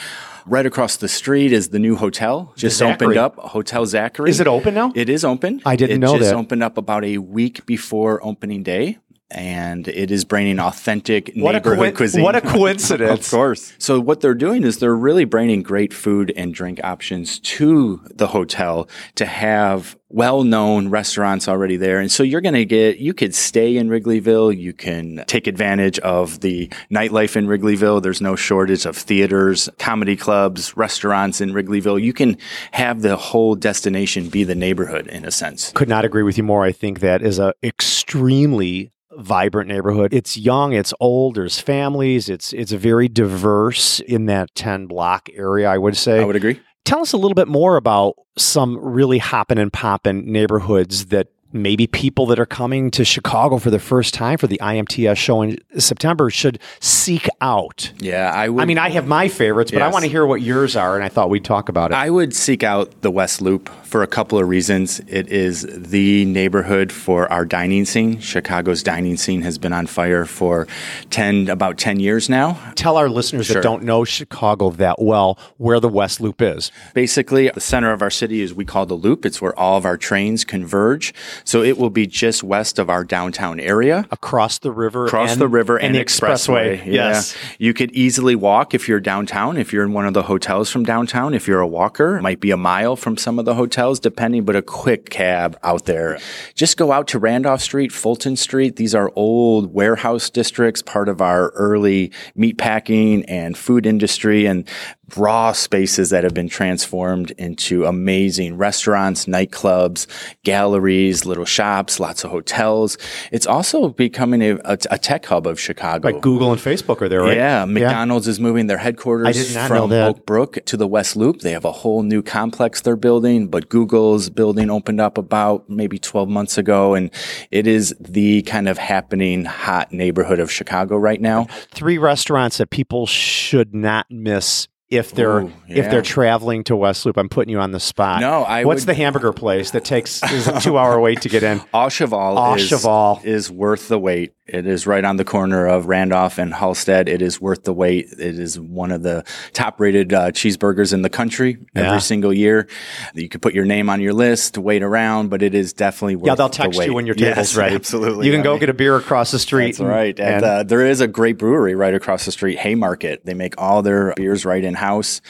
Right 0.50 0.66
across 0.66 0.96
the 0.96 1.10
street 1.10 1.52
is 1.52 1.70
the 1.70 1.80
new 1.80 1.98
hotel, 1.98 2.54
just 2.56 2.78
Zachary. 2.78 3.08
opened 3.08 3.18
up, 3.18 3.36
Hotel 3.38 3.86
Zachary. 3.86 4.30
Is 4.30 4.40
it 4.40 4.48
open 4.48 4.74
now? 4.76 4.94
It 4.96 5.10
is 5.10 5.26
open. 5.26 5.62
I 5.66 5.76
didn't 5.76 6.00
know 6.00 6.12
it 6.12 6.14
know 6.14 6.18
just 6.20 6.32
that. 6.32 6.38
opened 6.38 6.64
up 6.64 6.78
about 6.78 7.04
a 7.04 7.18
week 7.18 7.66
before 7.66 8.26
opening 8.26 8.64
day. 8.64 8.98
And 9.30 9.90
it 9.90 10.10
is 10.10 10.24
bringing 10.24 10.58
authentic 10.58 11.32
What 11.36 11.54
a 11.56 11.58
neighborhood 11.60 11.78
coin- 11.80 11.96
cuisine. 11.96 12.24
what 12.24 12.36
a 12.38 12.42
coincidence. 12.58 13.28
of 13.28 13.38
course. 13.38 13.74
So 13.78 14.00
what 14.00 14.22
they're 14.22 14.34
doing 14.34 14.64
is 14.64 14.80
they're 14.80 14.96
really 14.96 15.26
bringing 15.26 15.64
great 15.64 15.94
food 15.94 16.32
and 16.38 16.54
drink 16.54 16.80
options 16.84 17.40
to 17.40 18.02
the 18.16 18.28
hotel 18.28 18.88
to 19.16 19.26
have 19.26 19.98
well-known 20.10 20.88
restaurants 20.88 21.50
already 21.50 21.76
there. 21.76 22.00
And 22.00 22.10
so 22.10 22.24
you're 22.24 22.40
going 22.40 22.54
to 22.56 22.64
get, 22.64 23.00
you 23.00 23.14
could 23.14 23.36
stay 23.36 23.76
in 23.76 23.90
Wrigleyville. 23.90 24.58
You 24.58 24.72
can 24.72 25.26
take 25.28 25.48
advantage 25.48 26.00
of 26.00 26.40
the 26.40 26.72
nightlife 26.90 27.36
in 27.36 27.48
Wrigleyville. 27.48 28.02
There's 28.02 28.22
no 28.22 28.38
shortage 28.38 28.86
of 28.86 28.96
theaters, 28.96 29.68
comedy 29.78 30.16
clubs, 30.16 30.78
restaurants 30.78 31.42
in 31.42 31.52
Wrigleyville. 31.52 32.02
You 32.02 32.14
can 32.14 32.38
have 32.72 33.02
the 33.02 33.18
whole 33.18 33.56
destination 33.56 34.30
be 34.30 34.46
the 34.46 34.56
neighborhood 34.56 35.08
in 35.08 35.26
a 35.26 35.32
sense. 35.32 35.74
Could 35.74 35.90
not 35.90 36.06
agree 36.06 36.24
with 36.24 36.38
you 36.38 36.44
more. 36.46 36.64
I 36.64 36.72
think 36.72 37.02
that 37.02 37.22
is 37.22 37.38
a 37.40 37.54
extremely 37.62 38.94
vibrant 39.18 39.68
neighborhood. 39.68 40.14
It's 40.14 40.38
young, 40.38 40.74
it's 40.74 40.94
old, 41.00 41.36
there's 41.36 41.60
families, 41.60 42.30
it's 42.30 42.54
it's 42.54 42.72
very 42.72 43.08
diverse 43.08 44.00
in 44.00 44.28
that 44.28 44.54
10 44.56 44.88
block 44.88 45.30
area, 45.34 45.70
I 45.70 45.78
would 45.78 45.98
say. 45.98 46.22
I 46.22 46.26
would 46.26 46.36
agree. 46.36 46.60
Tell 46.86 47.02
us 47.02 47.12
a 47.12 47.18
little 47.18 47.36
bit 47.36 47.50
more 47.50 47.76
about 47.76 48.16
some 48.38 48.78
really 48.78 49.18
hopping 49.18 49.58
and 49.58 49.74
popping 49.74 50.32
neighborhoods 50.32 51.08
that 51.08 51.28
maybe 51.52 51.88
people 51.88 52.26
that 52.28 52.40
are 52.40 52.46
coming 52.46 52.92
to 52.92 53.06
Chicago 53.06 53.58
for 53.58 53.70
the 53.70 53.80
first 53.80 54.14
time 54.14 54.38
for 54.38 54.48
the 54.48 54.60
IMTS 54.62 55.18
show 55.18 55.42
in 55.42 55.58
September 55.78 56.30
should 56.30 56.60
seek 56.80 57.28
out. 57.42 57.92
Yeah, 58.00 58.32
I 58.34 58.50
would. 58.50 58.62
I 58.62 58.66
mean, 58.66 58.78
I 58.78 58.90
have 58.90 59.08
my 59.08 59.28
favorites, 59.28 59.72
but 59.72 59.82
I 59.82 59.88
want 59.90 60.04
to 60.06 60.10
hear 60.10 60.26
what 60.26 60.42
yours 60.42 60.76
are, 60.76 60.96
and 60.96 61.04
I 61.04 61.10
thought 61.10 61.30
we'd 61.30 61.46
talk 61.46 61.70
about 61.70 61.92
it. 61.92 61.96
I 61.96 62.10
would 62.10 62.36
seek 62.36 62.64
out 62.64 63.02
the 63.02 63.12
West 63.12 63.42
Loop 63.42 63.70
for 63.84 64.04
a 64.04 64.08
couple 64.08 64.38
of 64.40 64.48
reasons. 64.48 65.00
It 65.08 65.30
is 65.30 65.66
the 65.70 66.26
neighborhood 66.26 66.92
for 66.92 67.32
our 67.32 67.46
dining 67.46 67.86
scene. 67.86 68.20
Chicago's 68.20 68.84
dining 68.84 69.18
scene 69.18 69.42
has 69.42 69.58
been 69.58 69.74
on 69.74 69.88
fire 69.88 70.26
for 70.26 70.68
10 71.10 71.50
about 71.50 71.78
10 71.78 72.00
years 72.00 72.30
now. 72.30 72.60
Tell 72.76 72.98
our 72.98 73.10
listeners 73.10 73.48
that 73.48 73.64
don't 73.64 73.84
know 73.84 74.04
Chicago 74.04 74.72
that 74.72 75.02
well 75.02 75.40
where 75.58 75.80
the 75.80 75.90
West 75.90 76.20
Loop 76.22 76.42
is. 76.42 76.72
Basically, 76.94 77.50
the 77.50 77.62
center 77.62 77.92
of 77.92 78.02
our 78.02 78.10
city 78.10 78.42
is 78.42 78.54
we 78.54 78.66
call 78.66 78.86
the 78.86 78.96
Loop. 78.96 79.26
It's 79.26 79.42
where 79.42 79.58
all 79.58 79.78
of 79.78 79.86
our 79.86 79.98
trains 79.98 80.44
converge. 80.44 81.14
So 81.44 81.64
it 81.64 81.78
will 81.78 81.90
be 81.90 82.08
just 82.08 82.44
west 82.44 82.80
of 82.80 82.90
our 82.90 83.04
downtown 83.04 83.60
area. 83.60 84.06
Across 84.12 84.60
the 84.60 84.72
river. 84.72 85.06
Across 85.06 85.34
and- 85.34 85.42
the 85.42 85.48
river 85.48 85.78
and, 85.78 85.96
the 85.96 86.04
expressway. 86.04 86.78
Yeah. 86.86 87.10
Yes. 87.10 87.36
You 87.60 87.74
could 87.74 87.92
easily 87.92 88.36
walk 88.36 88.74
if 88.74 88.88
you're 88.88 89.00
downtown, 89.00 89.58
if 89.58 89.72
you're 89.74 89.84
in 89.84 89.94
one 89.94 90.06
of 90.06 90.14
the 90.14 90.24
hotels 90.24 90.70
from 90.70 90.84
downtown. 90.84 91.34
If 91.34 91.48
you're 91.48 91.62
a 91.62 91.68
walker, 91.68 92.18
it 92.18 92.22
might 92.22 92.40
be 92.40 92.52
a 92.52 92.58
mile 92.58 92.96
from 92.96 93.18
some 93.18 93.40
of 93.40 93.46
the 93.46 93.56
hotels, 93.56 94.00
depending, 94.00 94.46
but 94.46 94.56
a 94.56 94.62
quick 94.62 95.10
cab 95.10 95.58
out 95.64 95.86
there. 95.86 96.20
Just 96.56 96.78
go 96.78 96.92
out 96.92 97.08
to 97.10 97.20
Randolph 97.20 97.62
Street, 97.62 97.92
Fulton 97.92 98.36
Street. 98.36 98.76
These 98.76 98.96
are 98.96 99.12
old 99.16 99.74
warehouse 99.74 100.30
districts, 100.30 100.82
part 100.82 101.10
of 101.10 101.22
our 101.22 101.50
early 101.50 102.12
meatpacking 102.38 103.26
and 103.28 103.58
food 103.58 103.86
industry 103.86 104.46
and 104.46 104.68
raw 105.16 105.52
spaces 105.54 106.10
that 106.10 106.24
have 106.24 106.34
been 106.34 106.50
transformed 106.50 107.32
into 107.32 107.86
amazing 107.86 108.58
restaurants, 108.58 109.26
nightclubs, 109.26 110.08
galleries, 110.44 111.26
little 111.26 111.46
shops, 111.46 112.00
lots 112.00 112.24
of 112.24 112.32
hotels. 112.32 112.98
It's 113.32 113.48
also 113.48 113.90
becoming 113.90 114.42
a, 114.42 114.56
a, 114.66 114.78
a 114.92 114.98
tech 114.98 115.26
hub 115.26 115.48
of 115.48 115.60
Chicago. 115.60 116.12
Like 116.12 116.22
Google 116.22 116.52
and 116.52 116.60
Facebook 116.60 117.02
are 117.02 117.08
there, 117.10 117.22
right? 117.22 117.38
Yeah, 117.38 117.66
McDonald's 117.66 118.28
is 118.28 118.40
moving 118.40 118.68
their 118.68 118.78
headquarters 118.78 119.28
I 119.28 119.32
did 119.32 119.54
not 119.54 119.70
know 119.72 119.88
from. 119.88 119.92
Oak 119.94 120.26
Brook 120.26 120.58
to 120.66 120.78
the 120.78 120.88
West 120.88 121.16
Loop. 121.16 121.40
They 121.40 121.52
have 121.52 121.66
a 121.66 121.72
whole 121.72 122.04
new 122.04 122.22
complex 122.22 122.82
they're 122.82 122.96
building, 122.96 123.48
but 123.48 123.70
Google's 123.70 124.30
building 124.30 124.70
opened 124.70 125.00
up 125.00 125.18
about 125.18 125.70
maybe 125.70 125.98
12 125.98 126.28
months 126.28 126.58
ago, 126.58 126.96
and 126.96 127.12
it 127.52 127.68
is 127.68 127.96
the 128.00 128.42
kind 128.44 128.68
of 128.68 128.78
happening 128.78 129.46
hot 129.46 129.92
neighborhood 129.92 130.40
of 130.40 130.52
Chicago 130.52 130.98
right 130.98 131.22
now. 131.22 131.46
Three 131.72 131.98
restaurants 131.98 132.58
that 132.58 132.70
people 132.70 133.06
should 133.06 133.74
not 133.74 134.06
miss 134.10 134.68
if 134.90 135.12
they're 135.12 135.40
Ooh, 135.42 135.52
if 135.68 135.90
they're 135.92 136.02
traveling 136.02 136.64
to 136.66 136.76
West 136.76 137.06
Loop. 137.06 137.18
I'm 137.18 137.28
putting 137.30 137.52
you 137.52 137.60
on 137.60 137.72
the 137.72 137.80
spot. 137.80 138.22
No, 138.22 138.44
I 138.44 138.64
What's 138.64 138.82
would- 138.84 138.88
the 138.88 138.94
hamburger 138.94 139.34
place 139.34 139.72
that 139.72 139.84
takes 139.84 140.24
is 140.32 140.48
a 140.48 140.62
two 140.62 140.78
hour 140.78 141.00
wait 141.02 141.22
to 141.22 141.30
get 141.30 141.44
in? 141.44 141.62
Au 141.74 141.90
Cheval, 141.90 142.38
Au 142.38 142.56
is, 142.56 142.68
Cheval. 142.70 143.22
is 143.26 143.52
worth 143.52 143.90
the 143.90 144.00
wait. 144.00 144.34
It 144.48 144.66
is 144.66 144.88
right 144.88 145.04
on 145.04 145.18
the 145.18 145.26
corner 145.26 145.68
of 145.68 145.88
Randolph 145.88 146.38
and 146.38 146.54
Halsted. 146.54 147.10
It 147.10 147.22
is 147.22 147.42
worth 147.42 147.66
the 147.66 147.74
wait. 147.74 148.06
It 148.14 148.40
is 148.40 148.58
one 148.58 148.94
of 148.94 149.04
the 149.04 149.26
top 149.52 149.78
rated 149.78 150.14
uh, 150.14 150.32
cheeseburgers 150.32 150.94
in 150.94 151.02
the 151.02 151.10
country 151.10 151.58
every 151.76 152.00
single 152.00 152.32
year. 152.34 152.70
You 153.14 153.28
could 153.28 153.42
put 153.42 153.54
your 153.54 153.66
name 153.66 153.90
on 153.90 154.00
your 154.00 154.14
list 154.14 154.54
to 154.54 154.62
wait 154.62 154.84
around, 154.84 155.28
but 155.30 155.42
it 155.44 155.54
is 155.54 155.74
definitely 155.74 156.16
worth 156.16 156.28
Yeah, 156.28 156.36
they'll 156.36 156.48
the 156.48 156.54
text 156.56 156.80
wait. 156.80 156.86
you 156.86 156.94
when 156.94 157.06
your 157.06 157.16
table's 157.16 157.36
Yes, 157.36 157.56
ready. 157.58 157.76
Absolutely. 157.76 158.26
You 158.26 158.32
can 158.32 158.40
I 158.40 158.44
go 158.46 158.52
mean, 158.52 158.62
get 158.62 158.70
a 158.70 158.74
beer 158.74 158.96
across 158.96 159.32
the 159.32 159.40
street. 159.40 159.76
That's 159.76 159.80
right. 159.82 160.18
And, 160.18 160.36
And, 160.36 160.46
uh, 160.46 160.64
there 160.64 160.86
is 160.86 161.02
a 161.02 161.08
great 161.10 161.38
brewery 161.38 161.76
right 161.76 161.94
across 161.94 162.24
the 162.24 162.32
street, 162.32 162.58
Haymarket. 162.60 163.26
They 163.26 163.34
make 163.34 163.56
all 163.58 163.82
their 163.82 164.14
beers 164.16 164.46
right 164.46 164.64
in 164.64 164.76
house. 164.78 165.22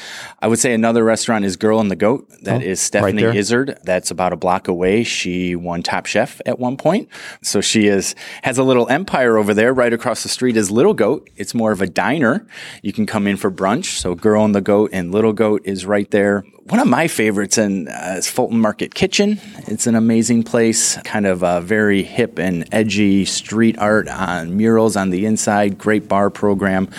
I 0.42 0.48
would 0.48 0.60
say 0.60 0.74
another 0.74 1.04
restaurant 1.04 1.46
is 1.46 1.56
Girl 1.56 1.80
and 1.80 1.90
the 1.90 1.96
Goat. 1.96 2.28
That 2.44 2.62
oh, 2.62 2.66
is 2.66 2.80
Stephanie 2.80 3.24
Oh, 3.24 3.32
there. 3.32 3.36
Izard. 3.36 3.80
That's 3.84 4.12
about 4.12 4.34
a 4.34 4.36
block 4.38 4.68
away. 4.68 5.04
She 5.04 5.56
won 5.56 5.84
Top 5.84 6.06
Chef 6.06 6.40
at 6.46 6.60
one 6.60 6.78
point. 6.78 7.10
So 7.42 7.62
she 7.62 7.88
is 7.88 8.16
has 8.44 8.58
a 8.58 8.64
little 8.64 8.88
empire 8.90 9.38
over 9.38 9.54
there. 9.54 9.74
Right 9.74 9.94
across 9.94 10.24
the 10.24 10.30
street 10.30 10.56
is 10.56 10.72
Little 10.72 10.94
Goat. 10.94 11.30
It's 11.36 11.54
more 11.54 11.72
of 11.72 11.82
a 11.82 11.88
diner. 11.88 12.46
You 12.82 12.94
can 12.94 13.06
come 13.06 13.28
in 13.28 13.38
for 13.38 13.50
brunch. 13.52 13.98
So 13.98 14.16
Girl 14.16 14.46
and 14.46 14.54
the 14.54 14.62
Goat 14.62 14.92
and 14.94 15.12
Little 15.12 15.34
Goat 15.34 15.62
is 15.66 15.86
right 15.86 16.10
there. 16.12 16.44
One 16.70 16.82
of 16.82 16.88
my 16.88 17.08
favorites 17.08 17.58
uh, 17.58 18.16
is 18.18 18.28
Fulton 18.28 18.60
Market 18.60 18.94
Kitchen. 18.94 19.40
It's 19.68 19.88
an 19.88 19.96
amazing 19.96 20.44
place, 20.44 20.98
kind 21.04 21.26
of 21.26 21.42
uh, 21.42 21.62
very 21.62 22.04
hip 22.04 22.38
and 22.40 22.68
edgy 22.74 23.24
street 23.24 23.78
art 23.78 24.10
on 24.10 24.58
murals 24.58 24.98
on 24.98 25.10
the 25.10 25.26
inside, 25.26 25.78
great 25.78 26.10
bar 26.10 26.30
program. 26.30 26.90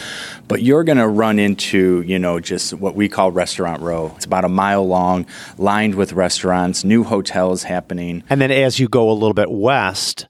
But 0.49 0.63
you're 0.63 0.85
going 0.85 0.97
to 0.97 1.07
run 1.07 1.39
into, 1.39 2.03
you 2.07 2.19
know, 2.19 2.41
just 2.41 2.73
what 2.73 2.95
we 2.95 3.11
call 3.11 3.31
Restaurant 3.31 3.83
Row. 3.83 4.11
It's 4.17 4.25
about 4.25 4.47
a 4.47 4.49
mile 4.49 4.89
long, 4.89 5.27
lined 5.59 5.97
with 5.97 6.15
restaurants, 6.15 6.83
new 6.83 7.05
hotels 7.05 7.65
happening. 7.65 8.25
and 8.31 8.41
then 8.41 8.51
as 8.51 8.79
you 8.79 8.89
go 8.89 9.11
a 9.11 9.13
little 9.13 9.35
bit 9.35 9.51
west 9.51 10.29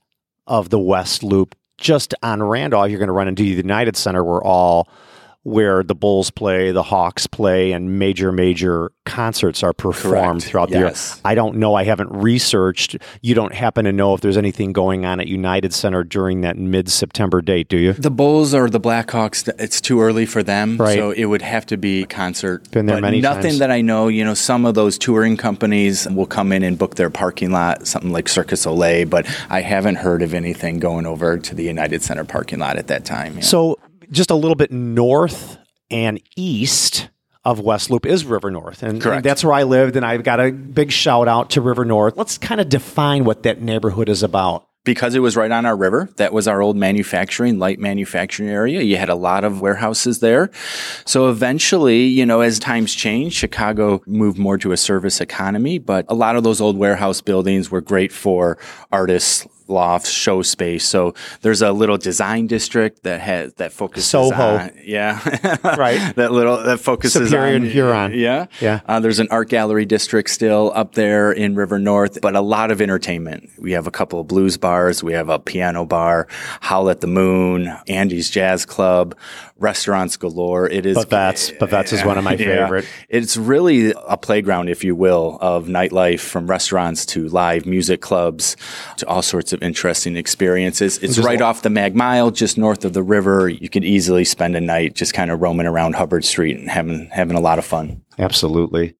of 0.49 0.71
the 0.71 0.80
West 0.80 1.23
Loop, 1.23 1.54
just 1.76 2.12
on 2.25 2.42
Randolph, 2.42 2.90
you're 2.90 2.99
going 2.99 3.07
to 3.07 3.12
run 3.12 3.28
into 3.28 3.45
the 3.45 3.50
United 3.50 3.97
Center, 3.97 4.25
where 4.25 4.42
all 4.42 4.88
where 5.49 5.83
the 5.83 5.95
Bulls 5.95 6.31
play, 6.31 6.71
the 6.73 6.83
Hawks 6.83 7.26
play, 7.26 7.73
and 7.73 7.99
major 7.99 8.31
major 8.33 8.93
concerts 9.07 9.62
are 9.62 9.73
performed 9.73 10.43
Correct. 10.43 10.43
throughout 10.45 10.71
the 10.71 10.78
year. 10.78 10.93
I 11.25 11.35
don't 11.35 11.57
know. 11.57 11.75
I 11.75 11.85
haven't 11.85 12.11
researched. 12.12 12.97
You 13.23 13.35
don't 13.35 13.55
happen 13.55 13.85
to 13.87 13.93
know 13.93 14.14
if 14.14 14.21
there's 14.21 14.37
anything 14.37 14.73
going 14.73 15.05
on 15.05 15.21
at 15.21 15.26
United 15.28 15.73
Center 15.73 16.05
during 16.05 16.43
that 16.43 16.57
mid 16.59 16.90
September 16.90 17.40
date, 17.40 17.69
do 17.69 17.76
you? 17.76 17.93
The 17.95 18.11
Bulls 18.11 18.55
or 18.55 18.69
the 18.69 18.81
Blackhawks, 18.81 19.49
it's 19.59 19.81
too 19.81 20.00
early 20.00 20.26
for 20.26 20.43
them. 20.43 20.76
Right. 20.76 20.97
So 20.97 21.11
it 21.11 21.25
would 21.25 21.43
have 21.43 21.67
to 21.67 21.76
be 21.76 22.05
concert. 22.05 22.71
Been 22.71 22.87
there 22.87 22.97
But 22.97 23.02
many 23.02 23.21
Nothing 23.21 23.43
times. 23.43 23.59
that 23.61 23.71
I 23.71 23.81
know. 23.81 24.09
You 24.09 24.25
know, 24.25 24.35
some 24.35 24.67
of 24.67 24.75
those 24.75 24.99
touring 24.99 25.37
companies 25.37 26.07
will 26.11 26.26
come 26.26 26.52
in 26.52 26.62
and 26.62 26.78
book 26.78 26.97
their 26.97 27.11
parking 27.11 27.50
lot, 27.50 27.87
something 27.87 28.12
like 28.12 28.28
Circus 28.28 28.67
Olay, 28.67 29.09
but 29.09 29.26
I 29.49 29.61
haven't 29.62 29.97
heard 29.97 30.23
of 30.23 30.35
anything 30.35 30.78
going 30.78 31.07
over 31.07 31.38
to 31.38 31.55
the 31.55 31.64
United 31.64 32.02
Center 32.02 32.25
parking 32.25 32.59
lot 32.59 32.76
at 32.76 32.88
that 32.88 33.05
time. 33.05 33.37
yeah. 33.37 33.40
So 33.43 33.78
just 34.10 34.30
a 34.30 34.34
little 34.34 34.54
bit 34.54 34.70
north 34.72 35.58
and 35.90 36.20
east 36.36 37.08
of 37.44 37.60
West 37.60 37.90
Loop 37.90 38.04
is 38.04 38.24
River 38.24 38.50
North. 38.50 38.82
And, 38.82 39.04
and 39.04 39.24
that's 39.24 39.42
where 39.42 39.54
I 39.54 39.62
lived. 39.62 39.96
And 39.96 40.04
I've 40.04 40.22
got 40.22 40.38
a 40.38 40.52
big 40.52 40.92
shout 40.92 41.28
out 41.28 41.50
to 41.50 41.60
River 41.60 41.84
North. 41.84 42.16
Let's 42.16 42.36
kind 42.36 42.60
of 42.60 42.68
define 42.68 43.24
what 43.24 43.44
that 43.44 43.62
neighborhood 43.62 44.08
is 44.08 44.22
about. 44.22 44.66
because 44.84 45.14
it 45.14 45.20
was 45.20 45.36
right 45.36 45.50
on 45.50 45.66
our 45.66 45.76
river, 45.76 46.08
that 46.16 46.32
was 46.32 46.48
our 46.48 46.62
old 46.62 46.74
manufacturing, 46.74 47.58
light 47.58 47.78
manufacturing 47.78 48.48
area. 48.48 48.80
You 48.80 48.96
had 48.96 49.10
a 49.10 49.14
lot 49.14 49.44
of 49.44 49.60
warehouses 49.60 50.20
there. 50.20 50.50
So 51.04 51.28
eventually, 51.28 52.04
you 52.04 52.24
know, 52.24 52.40
as 52.40 52.58
times 52.58 52.94
changed, 52.94 53.36
Chicago 53.36 54.02
moved 54.06 54.38
more 54.38 54.56
to 54.58 54.72
a 54.72 54.78
service 54.78 55.20
economy, 55.20 55.78
but 55.78 56.06
a 56.08 56.14
lot 56.14 56.36
of 56.36 56.42
those 56.42 56.60
old 56.60 56.78
warehouse 56.78 57.20
buildings 57.20 57.70
were 57.70 57.82
great 57.82 58.12
for 58.12 58.56
artists 58.90 59.46
lofts, 59.68 60.10
show 60.10 60.42
space. 60.42 60.84
So 60.87 61.14
there's 61.42 61.62
a 61.62 61.72
little 61.72 61.98
design 61.98 62.46
district 62.46 63.02
that 63.04 63.20
has 63.20 63.52
that 63.54 63.72
focuses 63.72 64.08
Soho. 64.08 64.56
on 64.58 64.70
yeah, 64.84 65.20
Right. 65.76 66.14
that 66.16 66.32
little 66.32 66.62
that 66.62 66.78
focuses 66.80 67.30
Superior 67.30 67.56
on 67.56 67.62
Huron. 67.64 68.12
Yeah, 68.14 68.46
Yeah. 68.60 68.80
Uh, 68.87 69.00
there's 69.00 69.18
an 69.20 69.28
art 69.30 69.48
gallery 69.48 69.84
district 69.84 70.30
still 70.30 70.72
up 70.75 70.94
there 70.94 71.30
in 71.32 71.54
River 71.54 71.78
North, 71.78 72.20
but 72.20 72.34
a 72.34 72.40
lot 72.40 72.70
of 72.70 72.80
entertainment. 72.80 73.50
We 73.58 73.72
have 73.72 73.87
a 73.87 73.90
couple 73.90 74.20
of 74.20 74.26
blues 74.28 74.56
bars. 74.56 75.02
We 75.02 75.12
have 75.12 75.28
a 75.28 75.38
piano 75.38 75.84
bar, 75.84 76.26
Howl 76.60 76.90
at 76.90 77.00
the 77.00 77.06
Moon, 77.06 77.72
Andy's 77.87 78.30
Jazz 78.30 78.64
Club, 78.64 79.14
restaurants 79.58 80.16
galore. 80.16 80.68
It 80.68 80.86
is. 80.86 80.96
But 80.96 81.10
that's 81.10 81.92
is 81.92 82.04
one 82.04 82.16
of 82.18 82.24
my 82.24 82.32
Yeah. 82.32 82.64
favorite. 82.64 82.84
It's 83.08 83.36
really 83.36 83.92
a 84.06 84.16
playground, 84.16 84.68
if 84.68 84.84
you 84.84 84.94
will, 84.94 85.38
of 85.40 85.66
nightlife 85.66 86.20
from 86.20 86.46
restaurants 86.46 87.04
to 87.06 87.28
live 87.28 87.66
music 87.66 88.00
clubs 88.00 88.56
to 88.98 89.06
all 89.08 89.22
sorts 89.22 89.52
of 89.52 89.62
interesting 89.62 90.16
experiences. 90.16 90.98
It's 90.98 91.18
right 91.18 91.40
off 91.42 91.62
the 91.62 91.70
Mag 91.70 91.94
Mile, 91.96 92.30
just 92.30 92.56
north 92.58 92.84
of 92.84 92.92
the 92.92 93.02
river. 93.02 93.48
You 93.48 93.68
could 93.68 93.84
easily 93.84 94.24
spend 94.24 94.56
a 94.56 94.60
night 94.60 94.94
just 94.94 95.14
kind 95.14 95.30
of 95.30 95.40
roaming 95.42 95.66
around 95.66 95.94
Hubbard 95.96 96.24
Street 96.24 96.56
and 96.58 96.70
having 96.70 97.08
having 97.12 97.36
a 97.36 97.40
lot 97.40 97.58
of 97.58 97.64
fun. 97.64 98.02
Absolutely. 98.18 98.94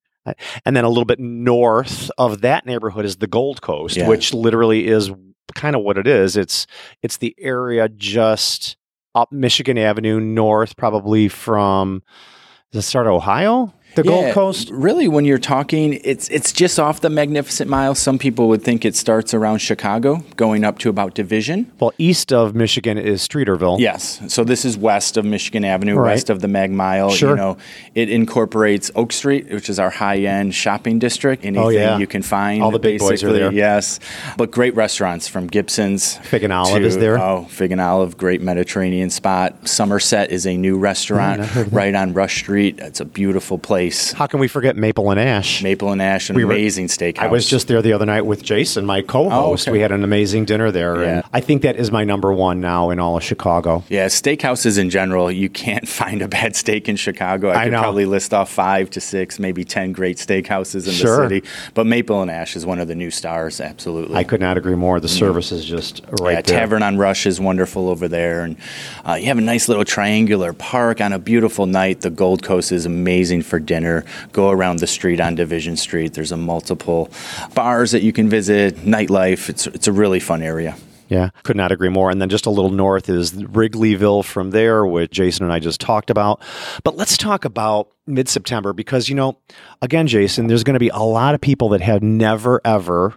And 0.65 0.75
then 0.75 0.83
a 0.83 0.89
little 0.89 1.05
bit 1.05 1.19
north 1.19 2.11
of 2.17 2.41
that 2.41 2.65
neighborhood 2.65 3.05
is 3.05 3.17
the 3.17 3.27
Gold 3.27 3.61
Coast, 3.61 3.97
Yeah. 3.97 4.07
which 4.07 4.33
literally 4.33 4.87
is 4.87 5.09
kind 5.55 5.75
of 5.75 5.81
what 5.81 5.97
it 5.97 6.05
is. 6.05 6.37
It's 6.37 6.67
it's 7.01 7.17
the 7.17 7.33
area 7.39 7.89
just 7.89 8.75
up 9.19 9.31
Michigan 9.31 9.77
Avenue 9.77 10.19
north, 10.19 10.75
probably 10.77 11.27
from 11.27 12.01
it 12.71 12.81
start 12.81 13.07
of 13.07 13.13
Ohio? 13.13 13.73
The 13.95 14.03
Yeah, 14.03 14.11
Gold 14.11 14.33
Coast? 14.33 14.69
Really, 14.71 15.07
when 15.07 15.25
you're 15.25 15.39
talking, 15.39 15.99
it's 16.03 16.29
it's 16.29 16.51
just 16.53 16.79
off 16.79 17.01
the 17.01 17.09
Magnificent 17.09 17.69
Mile. 17.69 17.95
Some 17.95 18.19
people 18.19 18.47
would 18.49 18.61
think 18.63 18.85
it 18.85 18.95
starts 18.95 19.33
around 19.33 19.57
Chicago, 19.59 20.23
going 20.35 20.63
up 20.63 20.77
to 20.79 20.89
about 20.89 21.15
Division. 21.15 21.71
Well, 21.79 21.91
east 21.97 22.31
of 22.31 22.53
Michigan 22.53 22.97
is 22.99 23.27
Streeterville. 23.27 23.79
Yes. 23.79 24.21
So 24.27 24.43
this 24.43 24.63
is 24.63 24.77
west 24.77 25.17
of 25.17 25.25
Michigan 25.25 25.65
Avenue, 25.65 25.95
Right. 25.95 26.11
west 26.11 26.29
of 26.29 26.39
the 26.41 26.47
Mag 26.47 26.71
Mile. 26.71 27.09
Sure. 27.09 27.31
You 27.31 27.35
know, 27.35 27.57
it 27.95 28.09
incorporates 28.09 28.91
Oak 28.95 29.11
Street, 29.11 29.49
which 29.49 29.69
is 29.69 29.79
our 29.79 29.89
high-end 29.89 30.53
shopping 30.53 30.99
district. 30.99 31.43
Anything 31.43 31.65
Oh, 31.65 31.69
yeah. 31.69 31.97
you 31.97 32.05
can 32.07 32.21
find. 32.21 32.61
All 32.61 32.71
the 32.71 32.77
big 32.79 32.99
boys 32.99 33.23
are 33.23 33.33
there. 33.33 33.51
Yes. 33.51 33.99
But 34.37 34.51
great 34.51 34.75
restaurants 34.75 35.27
from 35.27 35.47
Gibson's. 35.47 36.17
Fig 36.17 36.43
and 36.43 36.53
Olive 36.53 36.81
to- 36.83 36.87
is 36.87 36.97
there. 36.97 37.17
Oh, 37.19 37.47
Fig 37.49 37.71
and 37.71 37.81
Olive, 37.81 38.17
great 38.17 38.41
Mediterranean 38.41 39.09
spot. 39.09 39.67
Somerset 39.67 40.31
is 40.31 40.45
a 40.45 40.55
new 40.55 40.77
restaurant 40.77 41.41
mm, 41.41 41.73
right 41.73 41.95
on 41.95 42.13
Rush 42.13 42.37
Street. 42.37 42.77
It's 42.79 42.99
a 42.99 43.05
beautiful 43.05 43.57
place. 43.57 43.78
How 43.87 44.27
can 44.27 44.39
we 44.39 44.47
forget 44.47 44.75
Maple 44.75 45.09
and 45.11 45.19
Ash? 45.19 45.63
Maple 45.63 45.91
and 45.91 46.01
Ash, 46.01 46.29
an 46.29 46.35
We 46.35 46.43
were- 46.45 46.51
amazing 46.53 46.87
steakhouse. 46.87 47.19
I 47.19 47.27
was 47.27 47.45
just 47.47 47.67
there 47.67 47.81
the 47.81 47.93
other 47.93 48.05
night 48.05 48.25
with 48.25 48.43
Jason, 48.43 48.85
my 48.85 49.01
co-host. 49.01 49.67
Oh, 49.67 49.71
okay. 49.71 49.71
We 49.77 49.79
had 49.81 49.91
an 49.91 50.03
amazing 50.03 50.45
dinner 50.45 50.71
there, 50.71 51.01
Yeah. 51.01 51.07
and 51.15 51.23
I 51.33 51.39
think 51.41 51.61
that 51.61 51.75
is 51.77 51.91
my 51.91 52.03
number 52.03 52.33
one 52.33 52.59
now 52.59 52.89
in 52.89 52.99
all 52.99 53.17
of 53.17 53.23
Chicago. 53.23 53.83
Yeah, 53.89 54.07
steakhouses 54.07 54.77
in 54.77 54.89
general, 54.89 55.31
you 55.31 55.49
can't 55.49 55.87
find 55.99 56.21
a 56.21 56.27
bad 56.27 56.55
steak 56.55 56.89
in 56.89 56.95
Chicago. 56.95 57.49
I, 57.49 57.55
I 57.55 57.63
could 57.65 57.73
know. 57.73 57.81
probably 57.81 58.05
list 58.05 58.33
off 58.33 58.51
five 58.51 58.89
to 58.91 59.01
six, 59.01 59.39
maybe 59.39 59.63
10 59.63 59.91
great 59.93 60.17
steakhouses 60.17 60.85
in 60.87 60.93
Sure. 60.93 61.27
the 61.27 61.35
city. 61.41 61.47
But 61.73 61.85
Maple 61.85 62.21
and 62.21 62.29
Ash 62.31 62.55
is 62.55 62.65
one 62.65 62.79
of 62.79 62.87
the 62.87 62.95
new 62.95 63.11
stars, 63.11 63.61
absolutely. 63.61 64.15
I 64.17 64.23
could 64.23 64.41
not 64.41 64.57
agree 64.57 64.75
more. 64.75 64.99
The 64.99 65.07
service 65.07 65.51
is 65.51 65.63
just 65.65 66.01
right 66.21 66.33
yeah, 66.33 66.41
there. 66.41 66.59
Tavern 66.59 66.83
on 66.83 66.97
Rush 66.97 67.25
is 67.25 67.39
wonderful 67.39 67.89
over 67.89 68.07
there. 68.07 68.43
And 68.43 68.57
uh, 69.07 69.13
you 69.13 69.27
have 69.27 69.37
a 69.37 69.41
nice 69.41 69.67
little 69.69 69.85
triangular 69.85 70.53
park 70.53 70.99
on 71.01 71.13
a 71.13 71.19
beautiful 71.19 71.65
night. 71.65 72.01
The 72.01 72.09
Gold 72.09 72.43
Coast 72.43 72.71
is 72.71 72.85
amazing 72.85 73.43
for 73.43 73.59
dinner. 73.69 74.03
Go 74.33 74.49
around 74.49 74.79
the 74.79 74.87
street 74.87 75.21
on 75.21 75.35
Division 75.35 75.77
Street. 75.77 76.13
There's 76.13 76.33
a 76.33 76.37
multiple 76.37 77.09
bars 77.53 77.91
that 77.91 78.01
you 78.01 78.11
can 78.11 78.27
visit, 78.27 78.75
nightlife. 78.77 79.47
It's, 79.47 79.67
it's 79.67 79.87
a 79.87 79.93
really 79.93 80.19
fun 80.19 80.41
area. 80.41 80.75
Yeah, 81.07 81.29
could 81.43 81.55
not 81.55 81.71
agree 81.71 81.89
more. 81.89 82.11
And 82.11 82.21
then 82.21 82.29
just 82.29 82.45
a 82.45 82.51
little 82.51 82.69
north 82.69 83.09
is 83.09 83.31
Wrigleyville 83.31 84.23
from 84.23 84.51
there, 84.51 84.85
which 84.85 85.11
Jason 85.11 85.43
and 85.43 85.53
I 85.53 85.59
just 85.59 85.81
talked 85.81 86.11
about. 86.11 86.41
But 86.83 86.97
let's 86.97 87.17
talk 87.17 87.45
about 87.45 87.89
mid 88.05 88.29
September 88.29 88.73
because, 88.73 89.09
you 89.09 89.15
know, 89.15 89.39
again, 89.81 90.05
Jason, 90.05 90.47
there's 90.47 90.63
going 90.63 90.75
to 90.75 90.79
be 90.79 90.89
a 90.89 90.99
lot 90.99 91.33
of 91.33 91.41
people 91.41 91.69
that 91.69 91.81
have 91.81 92.03
never, 92.03 92.61
ever 92.63 93.15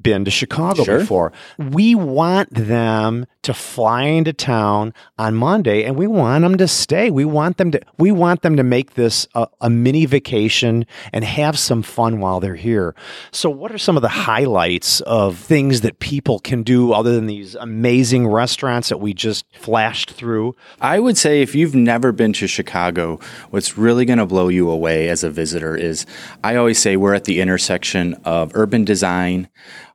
been 0.00 0.24
to 0.24 0.30
Chicago 0.30 0.84
Sure. 0.84 0.98
before. 0.98 1.32
We 1.58 1.94
want 1.94 2.52
them 2.54 3.26
to 3.42 3.54
fly 3.54 4.02
into 4.02 4.32
town 4.32 4.92
on 5.18 5.34
Monday 5.34 5.84
and 5.84 5.96
we 5.96 6.06
want 6.06 6.42
them 6.42 6.56
to 6.58 6.68
stay. 6.68 7.10
We 7.10 7.24
want 7.24 7.56
them 7.56 7.70
to 7.72 7.80
we 7.98 8.12
want 8.12 8.42
them 8.42 8.56
to 8.56 8.62
make 8.62 8.94
this 8.94 9.26
a, 9.34 9.48
a 9.60 9.70
mini 9.70 10.06
vacation 10.06 10.86
and 11.12 11.24
have 11.24 11.58
some 11.58 11.82
fun 11.82 12.20
while 12.20 12.40
they're 12.40 12.54
here. 12.54 12.94
So 13.32 13.48
what 13.50 13.72
are 13.72 13.78
some 13.78 13.96
of 13.96 14.02
the 14.02 14.08
highlights 14.08 15.00
of 15.02 15.36
things 15.38 15.80
that 15.80 15.98
people 15.98 16.38
can 16.38 16.62
do 16.62 16.92
other 16.92 17.14
than 17.14 17.26
these 17.26 17.54
amazing 17.54 18.26
restaurants 18.28 18.88
that 18.90 18.98
we 18.98 19.14
just 19.14 19.46
flashed 19.58 20.10
through? 20.12 20.54
I 20.80 20.98
would 21.00 21.16
say 21.16 21.42
if 21.42 21.54
you've 21.54 21.74
never 21.74 22.12
been 22.12 22.32
to 22.34 22.46
Chicago, 22.46 23.18
what's 23.50 23.78
really 23.78 24.04
going 24.04 24.18
to 24.18 24.26
blow 24.26 24.48
you 24.48 24.70
away 24.70 25.08
as 25.08 25.24
a 25.24 25.30
visitor 25.30 25.74
is 25.76 26.06
I 26.44 26.56
always 26.56 26.78
say 26.78 26.96
we're 26.96 27.14
at 27.14 27.24
the 27.24 27.40
intersection 27.40 28.14
of 28.24 28.52
urban 28.54 28.84
design, 28.84 29.48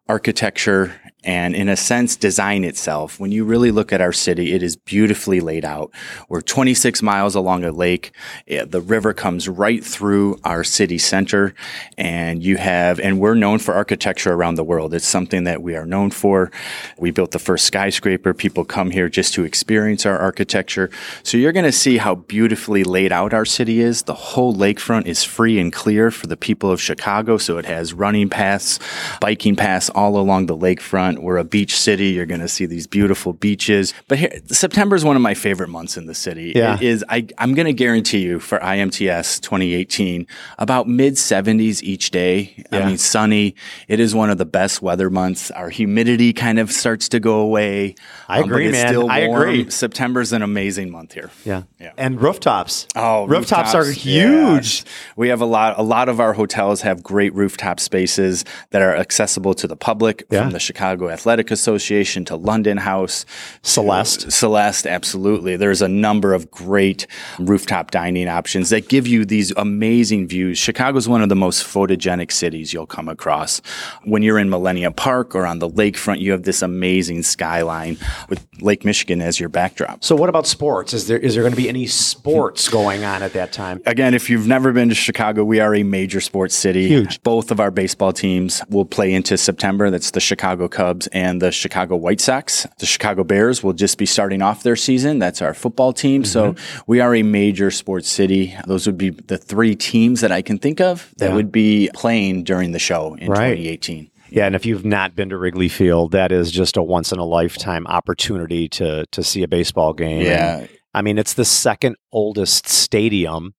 architecture, 0.08 0.94
and 1.24 1.56
in 1.56 1.70
a 1.70 1.76
sense, 1.76 2.16
design 2.16 2.64
itself. 2.64 3.20
When 3.20 3.32
you 3.32 3.46
really 3.46 3.72
look 3.72 3.94
at 3.94 4.02
our 4.02 4.14
city, 4.14 4.54
it 4.54 4.62
is 4.62 4.76
beautifully 4.76 5.40
laid 5.40 5.66
out. 5.66 5.92
We're 6.30 6.42
26 6.42 7.02
miles 7.02 7.36
along 7.36 7.64
a 7.64 7.72
lake. 7.72 8.12
Eh, 8.48 8.66
the 8.66 8.82
river 8.82 9.14
comes 9.14 9.48
right 9.48 9.84
through 9.84 10.40
our 10.44 10.64
city 10.64 10.98
center 10.98 11.54
and 11.98 12.44
you 12.44 12.58
have, 12.58 13.00
and 13.00 13.20
we're 13.20 13.36
known 13.36 13.60
for 13.60 13.74
architecture 13.74 14.34
around 14.34 14.56
the 14.56 14.64
world. 14.64 14.94
It's 14.94 15.06
something 15.06 15.46
that 15.46 15.62
we 15.62 15.76
are 15.76 15.86
known 15.86 16.12
for. 16.12 16.52
We 16.98 17.12
built 17.12 17.32
the 17.32 17.40
first 17.40 17.66
skyscraper. 17.66 18.34
People 18.34 18.66
come 18.66 18.92
here 18.92 19.10
just 19.10 19.34
to 19.36 19.44
experience 19.44 20.06
our 20.06 20.18
architecture. 20.18 20.90
So 21.24 21.38
you're 21.38 21.52
going 21.52 21.66
to 21.66 21.72
see 21.72 21.98
how 21.98 22.16
beautifully 22.16 22.84
laid 22.84 23.12
out 23.12 23.34
our 23.34 23.46
city 23.46 23.80
is. 23.80 24.04
The 24.04 24.14
whole 24.14 24.54
lakefront 24.54 25.06
is 25.06 25.24
free 25.24 25.60
and 25.60 25.72
clear 25.72 26.12
for 26.12 26.28
the 26.28 26.38
people 26.38 26.72
of 26.72 26.82
Chicago. 26.82 27.38
So 27.38 27.58
it 27.58 27.66
has 27.66 27.94
running 27.94 28.30
paths, 28.30 28.80
biking 29.22 29.56
paths 29.56 29.90
all 29.90 30.18
along 30.18 30.48
the 30.48 30.58
lakefront. 30.58 31.13
We're 31.22 31.38
a 31.38 31.44
beach 31.44 31.78
city. 31.78 32.08
You're 32.08 32.26
going 32.26 32.42
to 32.42 32.48
see 32.48 32.66
these 32.66 32.88
beautiful 32.88 33.34
beaches. 33.34 33.94
But 34.08 34.20
here, 34.20 34.32
September 34.48 34.96
is 34.96 35.06
one 35.06 35.16
of 35.16 35.22
my 35.22 35.34
favorite 35.34 35.70
months 35.70 35.98
in 35.98 36.06
the 36.08 36.16
city. 36.16 36.54
Yeah. 36.56 36.76
It 36.76 36.82
is, 36.82 37.06
I, 37.10 37.28
I'm 37.38 37.54
going 37.54 37.66
to 37.66 37.74
guarantee 37.74 38.20
you 38.20 38.40
for 38.40 38.60
IMTS 38.60 39.42
2018, 39.42 40.28
about 40.58 40.88
mid 40.88 41.14
70s 41.16 41.82
each 41.84 42.12
day. 42.12 42.64
I 42.72 42.86
mean, 42.86 42.98
sunny. 42.98 43.56
It 43.88 44.00
is 44.00 44.16
one 44.16 44.30
of 44.30 44.38
the 44.38 44.46
best 44.46 44.82
weather 44.82 45.10
months. 45.10 45.52
Our 45.52 45.70
humidity 45.70 46.34
kind 46.34 46.60
of 46.60 46.72
starts 46.72 47.10
to 47.10 47.20
go 47.20 47.40
away. 47.40 47.96
I 48.28 48.40
um, 48.40 48.46
agree, 48.46 48.72
man. 48.72 48.88
Still 48.88 49.10
I 49.10 49.20
agree. 49.20 49.70
September's 49.70 50.34
an 50.34 50.42
amazing 50.42 50.92
month 50.92 51.14
here. 51.14 51.30
Yeah. 51.46 51.64
Yeah. 51.80 51.94
And 51.98 52.22
rooftops. 52.22 52.88
Oh, 52.96 53.26
rooftops, 53.28 53.76
are 53.76 53.86
huge. 53.86 54.84
yes. 54.84 54.86
We 55.16 55.30
have 55.30 55.42
a 55.42 55.46
lot. 55.46 55.78
A 55.78 55.84
lot 55.84 56.10
of 56.10 56.20
our 56.20 56.34
hotels 56.34 56.82
have 56.82 57.04
great 57.04 57.34
rooftop 57.34 57.80
spaces 57.80 58.46
that 58.72 58.82
are 58.82 58.96
accessible 58.96 59.54
to 59.56 59.68
the 59.68 59.76
public, 59.76 60.24
Yeah. 60.30 60.44
from 60.44 60.52
the 60.52 60.60
Chicago 60.60 61.03
Athletic 61.10 61.52
Association 61.52 62.26
to 62.26 62.36
London 62.36 62.78
House, 62.78 63.26
Celeste. 63.62 64.32
Celeste, 64.32 64.88
absolutely. 64.88 65.56
There's 65.56 65.82
a 65.82 65.88
number 65.88 66.34
of 66.34 66.50
great 66.52 67.08
rooftop 67.40 67.92
dining 67.92 68.28
options 68.28 68.70
that 68.70 68.88
give 68.88 69.08
you 69.08 69.26
these 69.26 69.52
amazing 69.58 70.28
views. 70.28 70.58
Chicago's 70.58 71.08
one 71.08 71.22
of 71.22 71.30
the 71.30 71.36
most 71.36 71.64
photogenic 71.64 72.32
cities 72.32 72.74
you'll 72.74 72.86
come 72.86 73.10
across. 73.10 73.62
When 74.04 74.24
you're 74.24 74.40
in 74.40 74.50
Millennium 74.50 74.94
Park 74.94 75.36
or 75.36 75.46
on 75.46 75.60
the 75.60 75.70
lakefront, 75.70 76.20
you 76.20 76.32
have 76.32 76.44
this 76.44 76.62
amazing 76.62 77.24
skyline 77.24 77.98
with 78.30 78.46
Lake 78.62 78.86
Michigan 78.86 79.22
as 79.22 79.40
your 79.40 79.50
backdrop. 79.50 80.04
So 80.04 80.16
what 80.16 80.30
about 80.30 80.48
sports? 80.48 80.94
Is 80.94 81.08
there 81.08 81.18
is 81.18 81.36
there 81.36 81.44
going 81.44 81.54
to 81.54 81.58
be 81.58 81.70
any 81.70 81.88
sports 81.88 82.70
going 82.70 83.04
on 83.04 83.24
at 83.24 83.34
that 83.34 83.52
time? 83.52 83.82
Again, 83.86 84.14
if 84.14 84.30
you've 84.30 84.48
never 84.48 84.72
been 84.72 84.90
to 84.90 84.96
Chicago, 84.96 85.44
we 85.44 85.60
are 85.60 85.76
a 85.76 85.84
major 85.84 86.22
sports 86.22 86.56
city. 86.56 86.88
Huge. 86.88 87.22
Both 87.24 87.52
of 87.52 87.60
our 87.60 87.72
baseball 87.72 88.14
teams 88.14 88.62
will 88.70 88.86
play 88.86 89.14
into 89.14 89.38
September. 89.38 89.90
That's 89.90 90.12
the 90.12 90.20
Chicago 90.20 90.68
Cubs 90.68 90.93
and 91.12 91.42
the 91.42 91.52
Chicago 91.52 91.96
White 91.96 92.22
Sox. 92.22 92.66
The 92.80 92.86
Chicago 92.86 93.24
Bears 93.24 93.64
will 93.64 93.74
just 93.74 93.98
be 93.98 94.06
starting 94.06 94.42
off 94.42 94.64
their 94.64 94.76
season. 94.76 95.20
That's 95.20 95.42
our 95.42 95.54
football 95.54 95.94
team. 95.94 96.24
So 96.26 96.54
Mm-hmm. 96.54 96.82
we 96.88 97.00
are 97.00 97.16
a 97.16 97.24
major 97.24 97.72
sports 97.72 98.10
city. 98.10 98.56
Those 98.68 98.86
would 98.86 98.98
be 98.98 99.10
the 99.12 99.38
three 99.38 99.76
teams 99.76 100.22
that 100.22 100.32
I 100.32 100.42
can 100.42 100.58
think 100.58 100.80
of 100.82 101.14
that 101.18 101.30
Yeah. 101.30 101.36
would 101.36 101.52
be 101.52 101.90
playing 101.94 102.44
during 102.44 102.72
the 102.72 102.80
show 102.80 103.16
in 103.20 103.30
Right. 103.30 103.56
2018. 103.56 104.10
Yeah, 104.30 104.48
and 104.48 104.56
if 104.56 104.66
you've 104.66 104.84
not 104.86 105.16
been 105.16 105.30
to 105.30 105.38
Wrigley 105.38 105.70
Field, 105.70 106.12
that 106.14 106.32
is 106.32 106.50
just 106.52 106.76
a 106.76 106.82
once 106.82 107.12
in 107.12 107.20
a 107.20 107.26
lifetime 107.26 107.86
opportunity 107.88 108.68
to 108.70 109.06
to 109.12 109.22
see 109.24 109.44
a 109.44 109.48
baseball 109.48 109.94
game. 109.94 110.26
Yeah. 110.26 110.58
And, 110.60 110.70
I 110.96 111.02
mean, 111.04 111.18
it's 111.20 111.34
the 111.34 111.46
second 111.46 111.96
oldest 112.12 112.68
stadium 112.68 113.54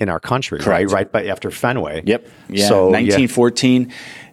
in 0.00 0.08
our 0.08 0.18
country, 0.20 0.58
Correct. 0.58 0.90
right? 0.90 0.90
Right, 0.90 1.12
but 1.12 1.26
after 1.26 1.50
Fenway. 1.50 2.02
Yep. 2.04 2.28
Yeah. 2.48 2.68
So 2.68 2.96
yeah. 2.96 3.16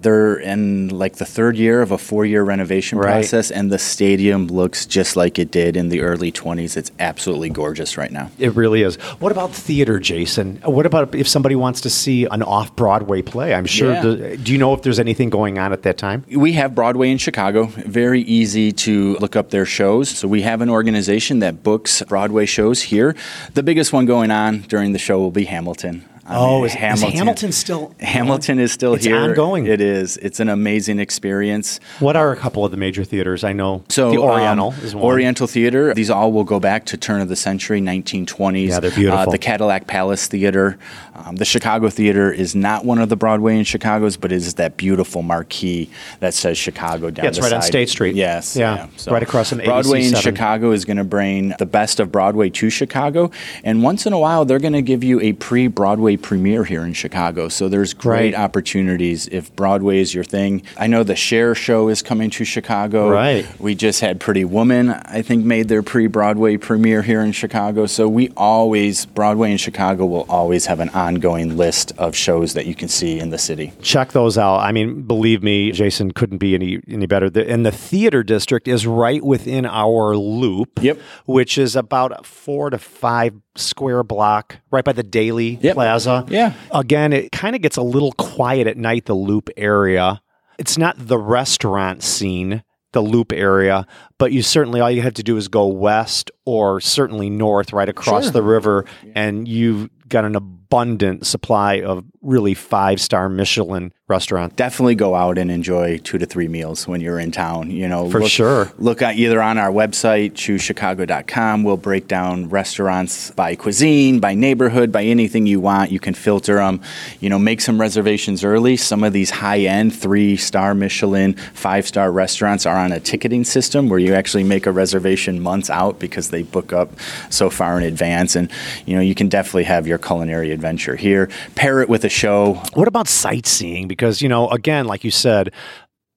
1914. 0.01 0.11
They're 0.11 0.35
in 0.35 0.89
like 0.89 1.15
the 1.17 1.25
third 1.25 1.55
year 1.57 1.81
of 1.81 1.91
a 1.91 1.97
four-year 1.97 2.43
renovation 2.43 2.97
Right. 2.97 3.11
process, 3.11 3.51
and 3.51 3.71
the 3.71 3.77
stadium 3.79 4.47
looks 4.47 4.85
just 4.85 5.15
like 5.15 5.39
it 5.39 5.51
did 5.51 5.77
in 5.77 5.89
the 5.89 6.01
early 6.01 6.31
20s. 6.31 6.75
It's 6.77 6.91
absolutely 6.99 7.49
gorgeous 7.49 7.97
right 7.97 8.11
now. 8.11 8.29
It 8.39 8.55
really 8.55 8.81
is. 8.83 8.95
What 9.19 9.31
about 9.31 9.53
theater, 9.53 9.99
Jason? 9.99 10.59
What 10.65 10.85
about 10.85 11.13
if 11.15 11.27
somebody 11.27 11.55
wants 11.55 11.81
to 11.81 11.89
see 11.89 12.25
an 12.25 12.43
off 12.43 12.75
Broadway 12.75 13.21
play? 13.21 13.53
I'm 13.53 13.65
sure. 13.65 13.93
Yeah. 13.93 14.01
the- 14.01 14.37
do 14.37 14.51
you 14.51 14.57
know 14.57 14.73
if 14.73 14.81
there's 14.81 14.99
anything 14.99 15.29
going 15.29 15.57
on 15.57 15.73
at 15.73 15.83
that 15.83 15.97
time? 15.97 16.23
We 16.35 16.53
have 16.53 16.73
Broadway 16.75 17.09
in 17.11 17.17
Chicago. 17.17 17.65
Very 17.65 18.21
easy 18.21 18.71
to 18.71 19.17
look 19.19 19.35
up 19.35 19.49
their 19.51 19.65
shows. 19.65 20.09
So 20.09 20.27
we 20.27 20.41
have 20.41 20.61
an 20.61 20.69
organization 20.69 21.39
that 21.39 21.63
books 21.63 22.01
Broadway 22.07 22.45
shows 22.45 22.81
here. 22.83 23.15
The 23.53 23.63
biggest 23.63 23.93
one 23.93 24.05
going 24.05 24.31
on 24.31 24.65
during 24.67 24.93
the 24.93 24.99
show 24.99 25.19
will 25.19 25.31
be 25.31 25.45
Hamilton. 25.45 26.03
I 26.27 26.35
Oh, 26.37 26.57
mean, 26.57 26.65
is- 26.65 26.71
is 26.73 26.77
Hamilton 26.77 27.51
still- 27.51 27.95
Hamilton 27.99 28.59
is 28.59 28.71
still 28.71 28.93
It's 28.93 29.05
here. 29.05 29.17
ongoing. 29.17 29.65
It 29.65 29.81
is. 29.81 30.17
It's 30.17 30.39
an 30.39 30.49
amazing 30.49 30.99
experience. 30.99 31.79
What 31.99 32.15
are 32.15 32.31
a 32.31 32.35
couple 32.35 32.63
of 32.63 32.71
the 32.71 32.77
major 32.77 33.03
theaters? 33.03 33.43
I 33.43 33.53
know 33.53 33.83
So 33.89 34.11
the 34.11 34.17
Oriental 34.19 34.69
um, 34.69 34.79
is 34.83 34.93
one. 34.93 35.03
Oriental 35.03 35.47
Theater. 35.47 35.93
These 35.93 36.09
all 36.11 36.31
will 36.31 36.43
go 36.43 36.59
back 36.59 36.85
to 36.85 36.97
turn 36.97 37.21
of 37.21 37.27
the 37.29 37.35
century, 37.35 37.81
1920s. 37.81 38.67
Yeah, 38.69 38.79
they're 38.79 38.91
beautiful. 38.91 39.19
Uh, 39.19 39.25
the 39.25 39.37
Cadillac 39.39 39.87
Palace 39.87 40.27
Theater. 40.27 40.77
Um, 41.15 41.35
the 41.37 41.45
Chicago 41.45 41.89
Theater 41.89 42.31
is 42.31 42.55
not 42.55 42.85
one 42.85 42.99
of 42.99 43.09
the 43.09 43.15
Broadway 43.15 43.57
in 43.57 43.63
Chicago's, 43.63 44.15
but 44.17 44.31
is 44.31 44.53
that 44.55 44.77
beautiful 44.77 45.21
marquee 45.23 45.89
that 46.19 46.33
says 46.33 46.57
Chicago 46.57 47.09
down 47.09 47.25
Yeah, 47.25 47.29
it's 47.29 47.39
right 47.41 47.51
on. 47.53 47.61
State 47.61 47.89
Street. 47.89 48.15
Yes. 48.15 48.55
Yeah, 48.55 48.87
right 49.07 49.23
across 49.23 49.49
from 49.49 49.59
Broadway 49.59 50.05
in 50.05 50.13
ABC7. 50.13 50.21
Chicago 50.21 50.71
is 50.71 50.85
going 50.85 50.97
to 50.97 51.03
bring 51.03 51.53
the 51.59 51.65
best 51.65 51.99
of 51.99 52.11
Broadway 52.11 52.49
to 52.51 52.69
Chicago, 52.69 53.31
and 53.63 53.83
once 53.83 54.05
in 54.05 54.13
a 54.13 54.19
while 54.19 54.45
they're 54.45 54.59
going 54.59 54.73
to 54.73 54.81
give 54.81 55.03
you 55.03 55.19
a 55.21 55.33
pre-Broadway 55.33 56.10
premiere 56.17 56.63
here 56.63 56.83
in 56.85 56.93
Chicago. 56.93 57.49
So 57.49 57.69
there's 57.69 57.93
great 57.93 58.33
Right. 58.33 58.35
opportunities 58.35 59.27
if 59.31 59.55
Broadway 59.55 59.99
is 59.99 60.13
your 60.13 60.23
thing. 60.23 60.61
I 60.77 60.87
know 60.87 61.03
the 61.03 61.15
Cher 61.15 61.55
Show 61.55 61.87
is 61.89 62.01
coming 62.01 62.29
to 62.31 62.43
Chicago. 62.45 63.09
Right. 63.09 63.45
We 63.59 63.75
just 63.75 64.01
had 64.01 64.19
Pretty 64.19 64.45
Woman, 64.45 64.89
I 64.89 65.21
think, 65.21 65.45
made 65.45 65.67
their 65.67 65.83
pre 65.83 66.07
Broadway 66.07 66.57
premiere 66.57 67.01
here 67.01 67.21
in 67.21 67.31
Chicago. 67.31 67.85
So 67.85 68.07
we 68.07 68.29
always, 68.37 69.05
Broadway 69.05 69.51
in 69.51 69.57
Chicago 69.57 70.05
will 70.05 70.25
always 70.29 70.65
have 70.67 70.79
an 70.79 70.89
ongoing 70.89 71.57
list 71.57 71.91
of 71.97 72.15
shows 72.15 72.53
that 72.53 72.65
you 72.65 72.75
can 72.75 72.87
see 72.87 73.19
in 73.19 73.29
the 73.29 73.37
city. 73.37 73.73
Check 73.81 74.11
those 74.11 74.37
out. 74.37 74.57
I 74.59 74.71
mean, 74.71 75.01
believe 75.03 75.43
me, 75.43 75.71
Jason 75.71 76.11
couldn't 76.11 76.37
be 76.37 76.55
any 76.55 76.79
any 76.87 77.05
better. 77.05 77.29
The, 77.29 77.49
and 77.49 77.65
the 77.65 77.71
theater 77.71 78.23
district 78.23 78.67
is 78.67 78.85
right 78.87 79.23
within 79.23 79.65
our 79.65 80.15
loop. 80.15 80.81
Yep. 80.81 80.99
Which 81.25 81.57
is 81.57 81.75
about 81.75 82.11
a 82.19 82.23
four 82.23 82.69
to 82.69 82.77
five 82.77 83.33
square 83.55 84.03
block, 84.03 84.57
right 84.71 84.83
by 84.83 84.93
the 84.93 85.03
Daley 85.03 85.59
Yep. 85.61 85.75
Plaza. 85.75 86.25
Yeah. 86.29 86.53
Again, 86.71 87.13
it 87.13 87.31
kind 87.31 87.55
of 87.55 87.61
gets 87.61 87.77
a 87.77 87.81
little 87.83 88.11
quiet 88.13 88.67
at 88.67 88.77
night. 88.77 89.05
The 89.05 89.13
Loop 89.13 89.49
area. 89.57 90.21
It's 90.57 90.77
not 90.77 90.95
the 90.97 91.17
restaurant 91.17 92.03
scene. 92.03 92.63
The 92.93 93.01
loop 93.01 93.31
area, 93.31 93.87
but 94.21 94.31
you 94.31 94.43
certainly 94.43 94.79
all 94.79 94.91
you 94.91 95.01
have 95.01 95.15
to 95.15 95.23
do 95.23 95.35
is 95.35 95.47
go 95.47 95.65
west 95.65 96.29
or 96.45 96.79
certainly 96.79 97.27
north, 97.27 97.73
right 97.73 97.89
across 97.89 98.25
Sure. 98.25 98.31
the 98.33 98.43
river, 98.43 98.85
and 99.15 99.47
you've 99.47 99.89
got 100.07 100.25
an 100.25 100.35
abundant 100.35 101.25
supply 101.25 101.81
of 101.81 102.03
really 102.21 102.53
five 102.53 103.01
star 103.01 103.29
Michelin 103.29 103.91
restaurants. 104.07 104.55
Definitely 104.55 104.95
go 104.95 105.15
out 105.15 105.37
and 105.37 105.49
enjoy 105.49 105.97
two 105.99 106.17
to 106.17 106.25
three 106.25 106.47
meals 106.49 106.87
when 106.87 106.99
you're 107.01 107.17
in 107.19 107.31
town. 107.31 107.71
You 107.71 107.87
know, 107.87 108.09
For 108.09 108.19
look, 108.19 108.29
sure. 108.29 108.71
Look 108.77 109.01
at 109.01 109.15
either 109.15 109.41
on 109.41 109.57
our 109.57 109.71
website, 109.71 110.33
choosechicago.com. 110.33 111.63
We'll 111.63 111.77
break 111.77 112.07
down 112.07 112.49
restaurants 112.49 113.31
by 113.31 113.55
cuisine, 113.55 114.19
by 114.19 114.33
neighborhood, 114.35 114.91
by 114.91 115.03
anything 115.03 115.45
you 115.47 115.59
want. 115.59 115.91
You 115.91 115.99
can 115.99 116.13
filter 116.13 116.55
them. 116.55 116.81
You 117.21 117.29
know, 117.29 117.39
make 117.39 117.61
some 117.61 117.79
reservations 117.79 118.43
early. 118.43 118.75
Some 118.77 119.03
of 119.03 119.13
these 119.13 119.29
high 119.29 119.61
end 119.61 119.95
three 119.95 120.35
star 120.37 120.73
Michelin, 120.75 121.33
five 121.53 121.87
star 121.87 122.11
restaurants 122.11 122.65
are 122.65 122.77
on 122.77 122.91
a 122.91 122.99
ticketing 122.99 123.43
system 123.45 123.87
where 123.89 123.99
you 123.99 124.10
actually 124.13 124.43
make 124.43 124.65
a 124.65 124.71
reservation 124.71 125.39
months 125.39 125.69
out 125.69 125.99
because 125.99 126.29
they 126.29 126.43
book 126.43 126.73
up 126.73 126.91
so 127.29 127.49
far 127.49 127.77
in 127.77 127.83
advance. 127.83 128.35
And 128.35 128.51
you 128.85 128.95
know, 128.95 129.01
you 129.01 129.15
can 129.15 129.29
definitely 129.29 129.63
have 129.65 129.87
your 129.87 129.97
culinary 129.97 130.51
adventure 130.51 130.95
here. 130.95 131.29
Pair 131.55 131.81
it 131.81 131.89
with 131.89 132.05
a 132.05 132.09
show. 132.09 132.61
What 132.73 132.87
about 132.87 133.07
sightseeing? 133.07 133.87
Because, 133.87 134.21
you 134.21 134.29
know, 134.29 134.49
again, 134.49 134.85
like 134.85 135.03
you 135.03 135.11
said, 135.11 135.51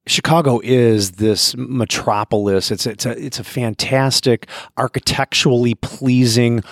Chicago 0.07 0.61
is 0.63 1.13
this 1.13 1.57
metropolis. 1.57 2.71
It's 2.71 2.87
it's 2.87 3.07
a 3.07 3.13
it's 3.13 3.39
a 3.39 3.45
fantastic, 3.45 4.47
architecturally 4.77 5.75
pleasing 5.77 6.63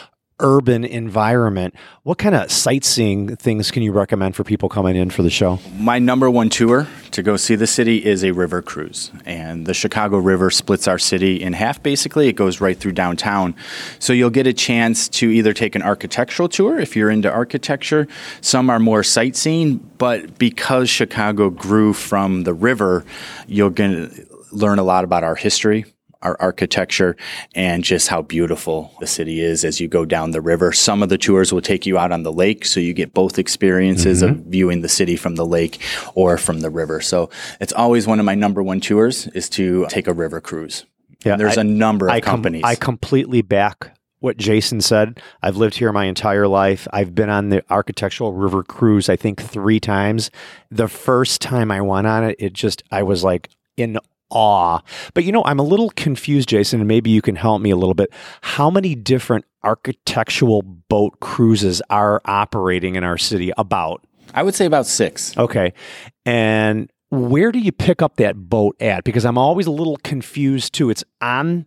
urban 0.40 0.84
environment. 0.84 1.74
What 2.02 2.18
kind 2.18 2.34
of 2.34 2.50
sightseeing 2.50 3.36
things 3.36 3.70
can 3.70 3.82
you 3.82 3.92
recommend 3.92 4.36
for 4.36 4.44
people 4.44 4.68
coming 4.68 4.96
in 4.96 5.08
for 5.08 5.22
the 5.22 5.30
show? 5.30 5.60
My 5.78 5.98
number 5.98 6.30
one 6.30 6.50
tour 6.50 6.86
to 7.12 7.22
go 7.22 7.36
see 7.36 7.54
the 7.54 7.66
city 7.66 8.04
is 8.04 8.24
a 8.24 8.32
river 8.32 8.62
cruise. 8.62 9.10
And 9.24 9.66
the 9.66 9.74
Chicago 9.74 10.18
River 10.18 10.50
splits 10.50 10.88
our 10.88 10.98
city 10.98 11.40
in 11.40 11.52
half, 11.52 11.82
basically. 11.82 12.28
It 12.28 12.34
goes 12.34 12.60
right 12.60 12.76
through 12.76 12.92
downtown. 12.92 13.54
So 13.98 14.12
you'll 14.12 14.30
get 14.30 14.46
a 14.46 14.52
chance 14.52 15.08
to 15.10 15.30
either 15.30 15.52
take 15.52 15.74
an 15.74 15.82
architectural 15.82 16.48
tour 16.48 16.78
if 16.78 16.96
you're 16.96 17.10
into 17.10 17.30
architecture. 17.30 18.08
Some 18.40 18.70
are 18.70 18.78
more 18.78 19.02
sightseeing, 19.02 19.76
but 19.98 20.38
because 20.38 20.90
Chicago 20.90 21.50
grew 21.50 21.92
from 21.92 22.44
the 22.44 22.54
river, 22.54 23.04
you're 23.46 23.70
going 23.70 24.08
to 24.08 24.26
learn 24.50 24.78
a 24.78 24.82
lot 24.82 25.04
about 25.04 25.24
our 25.24 25.34
history 25.34 25.86
our 26.22 26.36
architecture 26.40 27.16
and 27.54 27.84
just 27.84 28.08
how 28.08 28.22
beautiful 28.22 28.92
the 29.00 29.06
city 29.06 29.40
is 29.40 29.64
as 29.64 29.80
you 29.80 29.88
go 29.88 30.04
down 30.04 30.30
the 30.30 30.40
river. 30.40 30.72
Some 30.72 31.02
of 31.02 31.08
the 31.08 31.18
tours 31.18 31.52
will 31.52 31.60
take 31.60 31.86
you 31.86 31.98
out 31.98 32.12
on 32.12 32.22
the 32.22 32.32
lake, 32.32 32.64
so 32.64 32.80
you 32.80 32.94
get 32.94 33.14
both 33.14 33.38
experiences 33.38 34.22
of 34.22 34.30
mm-hmm. 34.30 34.50
viewing 34.50 34.80
the 34.82 34.88
city 34.88 35.16
from 35.16 35.36
the 35.36 35.46
lake 35.46 35.80
or 36.14 36.38
from 36.38 36.60
the 36.60 36.70
river. 36.70 37.00
So 37.00 37.30
it's 37.60 37.72
always 37.72 38.06
one 38.06 38.18
of 38.18 38.24
my 38.24 38.34
number 38.34 38.62
one 38.62 38.80
tours 38.80 39.26
is 39.28 39.48
to 39.50 39.86
take 39.88 40.06
a 40.06 40.12
river 40.12 40.40
cruise. 40.40 40.84
Yeah, 41.24 41.32
And 41.32 41.40
there's 41.40 41.58
I- 41.58 41.62
a 41.62 41.64
number 41.64 42.06
of 42.08 42.12
I 42.12 42.20
com- 42.20 42.36
companies. 42.36 42.62
I 42.64 42.74
completely 42.74 43.42
back 43.42 43.96
what 44.22 44.36
Jason 44.36 44.80
said. 44.80 45.20
I've 45.42 45.56
lived 45.56 45.74
here 45.74 45.92
my 45.92 46.04
entire 46.04 46.46
life. 46.46 46.86
I've 46.92 47.14
been 47.14 47.28
on 47.28 47.48
the 47.48 47.64
architectural 47.68 48.32
river 48.32 48.62
cruise, 48.62 49.08
I 49.08 49.16
think, 49.16 49.42
three 49.42 49.80
times. 49.80 50.30
The 50.70 50.88
first 50.88 51.40
time 51.40 51.72
I 51.72 51.80
went 51.80 52.06
on 52.06 52.24
it, 52.24 52.36
it 52.38 52.52
just, 52.52 52.84
I 52.92 53.02
was 53.02 53.24
like 53.24 53.48
in 53.76 53.98
awe. 54.32 54.80
But 55.14 55.24
you 55.24 55.32
know, 55.32 55.44
I'm 55.44 55.58
a 55.58 55.64
little 55.64 55.90
confused, 55.90 56.48
Jason, 56.48 56.80
and 56.80 56.88
maybe 56.88 57.10
you 57.10 57.22
can 57.22 57.36
help 57.36 57.62
me 57.62 57.70
a 57.70 57.76
little 57.76 57.94
bit. 57.94 58.12
How 58.40 58.70
many 58.70 58.94
different 58.94 59.44
architectural 59.62 60.62
boat 60.62 61.20
cruises 61.20 61.80
are 61.90 62.20
operating 62.24 62.96
in 62.96 63.04
our 63.04 63.18
city? 63.18 63.52
About. 63.56 64.04
I 64.34 64.42
would 64.42 64.54
say 64.54 64.64
about 64.66 64.86
six. 64.86 65.36
Okay. 65.36 65.74
And 66.24 66.90
where 67.10 67.52
do 67.52 67.58
you 67.58 67.72
pick 67.72 68.00
up 68.00 68.16
that 68.16 68.36
boat 68.48 68.74
at? 68.80 69.04
Because 69.04 69.26
I'm 69.26 69.36
always 69.36 69.66
a 69.66 69.70
little 69.70 69.98
confused 69.98 70.72
too. 70.72 70.88
It's 70.88 71.04
on 71.20 71.66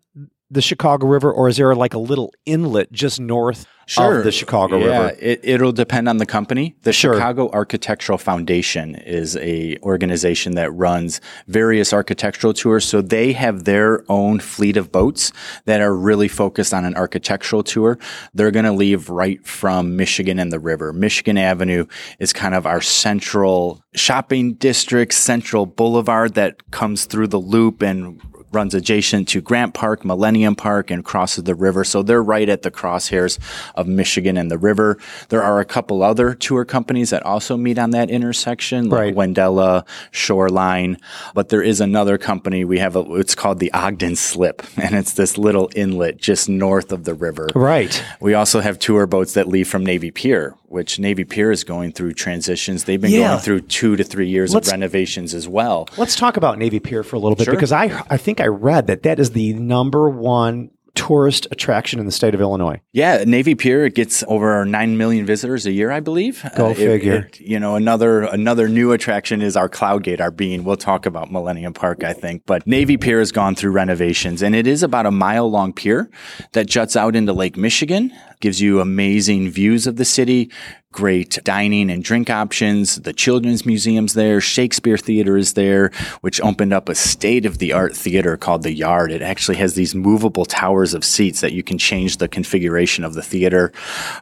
the 0.52 0.62
Chicago 0.62 1.08
River, 1.08 1.32
or 1.32 1.50
is 1.50 1.58
there 1.58 1.74
like 1.76 1.94
a 1.94 2.00
little 2.00 2.34
inlet 2.46 2.92
just 2.92 3.20
north 3.20 3.66
of 3.98 4.24
the 4.24 4.32
Chicago 4.32 4.78
yeah, 4.78 4.86
River? 4.86 5.18
It, 5.20 5.40
it'll 5.44 5.72
depend 5.72 6.08
on 6.08 6.18
the 6.18 6.26
company. 6.26 6.76
The 6.84 6.94
Sure. 6.94 7.16
Chicago 7.16 7.50
Architectural 7.52 8.18
Foundation 8.18 8.96
is 8.96 9.36
a 9.38 9.78
organization 9.82 10.54
that 10.56 10.72
runs 10.72 11.20
various 11.48 11.94
architectural 11.94 12.54
tours. 12.54 12.86
So 12.86 13.02
they 13.02 13.34
have 13.34 13.64
their 13.64 14.04
own 14.10 14.40
fleet 14.40 14.78
of 14.78 14.92
boats 14.92 15.32
that 15.66 15.82
are 15.82 15.96
really 15.96 16.28
focused 16.28 16.74
on 16.74 16.86
an 16.86 16.96
architectural 16.96 17.64
tour. 17.64 17.98
They're 18.34 18.52
going 18.52 18.66
to 18.66 18.72
leave 18.72 19.10
right 19.10 19.46
from 19.46 19.96
Michigan 19.96 20.38
and 20.38 20.52
the 20.52 20.60
river. 20.60 20.94
Michigan 20.94 21.38
Avenue 21.38 21.88
is 22.20 22.34
kind 22.34 22.54
of 22.54 22.68
our 22.68 22.82
central 22.82 23.84
shopping 23.96 24.54
district, 24.54 25.14
central 25.14 25.66
boulevard 25.66 26.36
that 26.36 26.72
comes 26.72 27.06
through 27.06 27.28
the 27.28 27.40
loop 27.40 27.82
and 27.82 28.22
runs 28.52 28.74
adjacent 28.74 29.28
to 29.30 29.42
Grant 29.42 29.74
Park, 29.74 30.06
Millennium 30.06 30.56
Park, 30.56 30.90
and 30.92 31.04
crosses 31.04 31.44
the 31.44 31.56
river. 31.56 31.84
So 31.84 32.04
they're 32.04 32.24
right 32.24 32.48
at 32.48 32.62
the 32.62 32.72
crosshairs 32.72 33.38
of 33.76 33.88
Michigan 33.88 34.38
and 34.38 34.50
the 34.50 34.58
river. 34.58 34.98
There 35.30 35.44
are 35.44 35.60
a 35.60 35.66
couple 35.66 36.02
other 36.04 36.34
tour 36.34 36.66
companies 36.66 37.10
that 37.10 37.24
also 37.24 37.58
meet 37.58 37.78
on 37.78 37.92
that 37.92 38.10
intersection, 38.10 38.90
like 38.90 39.00
Right. 39.00 39.16
Wendella, 39.16 39.86
Shoreline. 40.12 40.98
But 41.34 41.50
there 41.50 41.62
is 41.62 41.82
another 41.82 42.18
company. 42.18 42.66
We 42.66 42.80
have 42.80 42.96
a, 42.96 43.02
it's 43.16 43.36
called 43.36 43.60
the 43.60 43.72
Ogden 43.74 44.16
Slip, 44.16 44.64
and 44.78 44.96
it's 44.96 45.14
this 45.14 45.38
little 45.38 45.70
inlet 45.76 46.18
just 46.18 46.50
north 46.50 46.92
of 46.92 47.04
the 47.04 47.14
river. 47.14 47.50
Right. 47.56 48.04
We 48.20 48.34
also 48.34 48.62
have 48.62 48.80
tour 48.80 49.06
boats 49.06 49.34
that 49.34 49.48
leave 49.48 49.68
from 49.68 49.86
Navy 49.86 50.12
Pier, 50.12 50.56
which 50.76 51.00
Navy 51.00 51.24
Pier 51.24 51.52
is 51.52 51.64
going 51.64 51.94
through 51.94 52.12
transitions. 52.14 52.84
They've 52.84 53.00
been 53.00 53.12
Yeah. 53.12 53.30
going 53.30 53.40
through 53.40 53.62
two 53.62 53.96
to 53.96 54.04
three 54.04 54.28
years 54.28 54.54
Let's- 54.54 54.68
of 54.68 54.74
renovations 54.74 55.34
as 55.34 55.48
well. 55.48 55.88
Let's 55.98 56.18
talk 56.18 56.36
about 56.36 56.60
Navy 56.60 56.82
Pier 56.82 57.02
for 57.02 57.16
a 57.16 57.20
little 57.20 57.38
bit 57.38 57.46
Sure. 57.46 57.54
because 57.54 57.72
I 57.72 58.04
I 58.10 58.18
think 58.18 58.42
I 58.42 58.48
read 58.48 58.88
that 58.88 59.04
that 59.04 59.18
is 59.20 59.32
the 59.32 59.54
number 59.54 60.10
one 60.10 60.70
tourist 60.96 61.46
attraction 61.52 62.00
in 62.00 62.06
the 62.06 62.12
state 62.12 62.34
of 62.34 62.40
Illinois. 62.40 62.80
Yeah, 62.94 63.26
Navy 63.28 63.54
Pier 63.54 63.86
it 63.86 63.96
gets 63.96 64.24
over 64.30 64.64
nine 64.64 64.98
million 64.98 65.26
visitors 65.26 65.66
a 65.66 65.72
year, 65.74 65.92
I 65.92 66.00
believe. 66.00 66.42
Go 66.56 66.68
uh, 66.68 66.70
it- 66.70 66.78
figure. 66.78 67.28
it- 67.30 67.40
you 67.42 67.60
know, 67.60 67.76
another 67.76 68.22
another 68.22 68.70
new 68.70 68.94
attraction 68.94 69.42
is 69.42 69.58
our 69.58 69.68
Cloud 69.68 70.04
Gate, 70.04 70.22
our 70.22 70.32
bean. 70.32 70.64
We'll 70.64 70.78
talk 70.78 71.06
about 71.06 71.30
Millennium 71.32 71.74
Park, 71.74 72.04
I 72.06 72.14
think, 72.14 72.44
but 72.46 72.66
Navy 72.66 72.96
Pier 72.96 73.20
has 73.20 73.34
gone 73.34 73.56
through 73.56 73.72
renovations, 73.72 74.42
and 74.42 74.56
it 74.56 74.68
is 74.68 74.84
about 74.84 75.06
a 75.06 75.12
mile 75.12 75.50
long 75.52 75.74
pier 75.74 76.10
that 76.54 76.68
juts 76.68 76.96
out 76.96 77.14
into 77.16 77.34
Lake 77.34 77.58
Michigan. 77.58 78.14
Gives 78.40 78.62
you 78.62 78.82
amazing 78.82 79.50
views 79.50 79.88
of 79.88 79.96
the 79.96 80.06
city, 80.06 80.52
great 80.96 81.38
dining 81.44 81.92
and 81.92 82.06
drink 82.06 82.30
options. 82.30 82.96
The 83.02 83.12
Children's 83.12 83.66
Museum's 83.66 84.14
there. 84.14 84.40
Shakespeare 84.40 84.98
Theater 84.98 85.36
is 85.36 85.52
there, 85.54 85.92
which 86.22 86.40
opened 86.40 86.72
up 86.72 86.88
a 86.88 86.96
state 86.96 87.46
of 87.46 87.58
the 87.58 87.74
art 87.74 87.94
theater 87.94 88.38
called 88.38 88.64
The 88.64 88.72
Yard. 88.72 89.12
It 89.12 89.22
actually 89.22 89.58
has 89.58 89.76
these 89.76 89.94
movable 89.94 90.46
towers 90.46 90.94
of 90.94 91.04
seats 91.04 91.42
that 91.42 91.52
you 91.52 91.64
can 91.64 91.78
change 91.78 92.16
the 92.16 92.30
configuration 92.30 93.04
of 93.04 93.14
the 93.14 93.22
theater. 93.22 93.74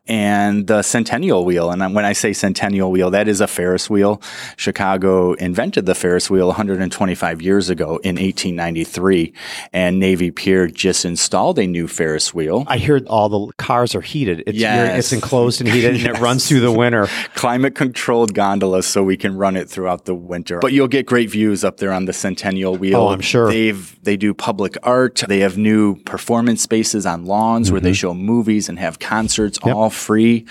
And 0.07 0.65
the 0.65 0.81
Centennial 0.81 1.45
Wheel. 1.45 1.69
And 1.69 1.93
when 1.93 2.05
I 2.05 2.13
say 2.13 2.33
Centennial 2.33 2.89
Wheel, 2.91 3.11
that 3.11 3.27
is 3.27 3.39
a 3.39 3.45
Ferris 3.45 3.87
wheel. 3.87 4.19
Chicago 4.57 5.33
invented 5.33 5.85
the 5.85 5.93
Ferris 5.93 6.27
wheel 6.27 6.47
125 6.47 7.39
years 7.39 7.69
ago 7.69 7.97
in 7.97 8.15
1893. 8.15 9.31
And 9.73 9.99
Navy 9.99 10.31
Pier 10.31 10.65
just 10.65 11.05
installed 11.05 11.59
a 11.59 11.67
new 11.67 11.87
Ferris 11.87 12.33
wheel. 12.33 12.63
I 12.65 12.77
hear 12.77 12.99
all 13.05 13.29
the 13.29 13.53
cars 13.57 13.93
are 13.93 14.01
heated. 14.03 14.43
It's, 14.45 14.57
Yes. 14.57 14.99
it's 14.99 15.13
enclosed 15.13 15.59
and 15.61 15.69
heated, 15.69 15.95
and 15.95 16.15
it 16.15 16.19
runs 16.21 16.47
through 16.47 16.59
the 16.61 16.71
winter. 16.71 17.07
climate 17.35 17.75
controlled 17.75 18.33
gondolas 18.33 18.85
so 18.85 19.03
we 19.03 19.17
can 19.17 19.35
run 19.37 19.55
it 19.55 19.69
throughout 19.69 20.05
the 20.05 20.15
winter. 20.15 20.59
But 20.59 20.73
you'll 20.73 20.87
get 20.87 21.05
great 21.05 21.29
views 21.29 21.63
up 21.63 21.77
there 21.77 21.91
on 21.91 22.05
the 22.05 22.13
Centennial 22.13 22.75
Wheel. 22.77 22.97
Oh, 22.97 23.07
I'm 23.09 23.21
sure. 23.21 23.47
They've 23.49 23.97
they 24.03 24.17
do 24.17 24.33
public 24.33 24.75
art. 24.83 25.23
They 25.27 25.39
have 25.39 25.57
new 25.57 25.95
performance 26.03 26.61
spaces 26.61 27.05
on 27.05 27.25
lawns 27.25 27.71
where 27.71 27.79
Mm-hmm. 27.79 27.85
they 27.85 27.93
show 27.93 28.13
movies 28.13 28.69
and 28.69 28.77
have 28.79 28.99
concerts 28.99 29.57
all 29.63 29.89
free. 29.89 30.45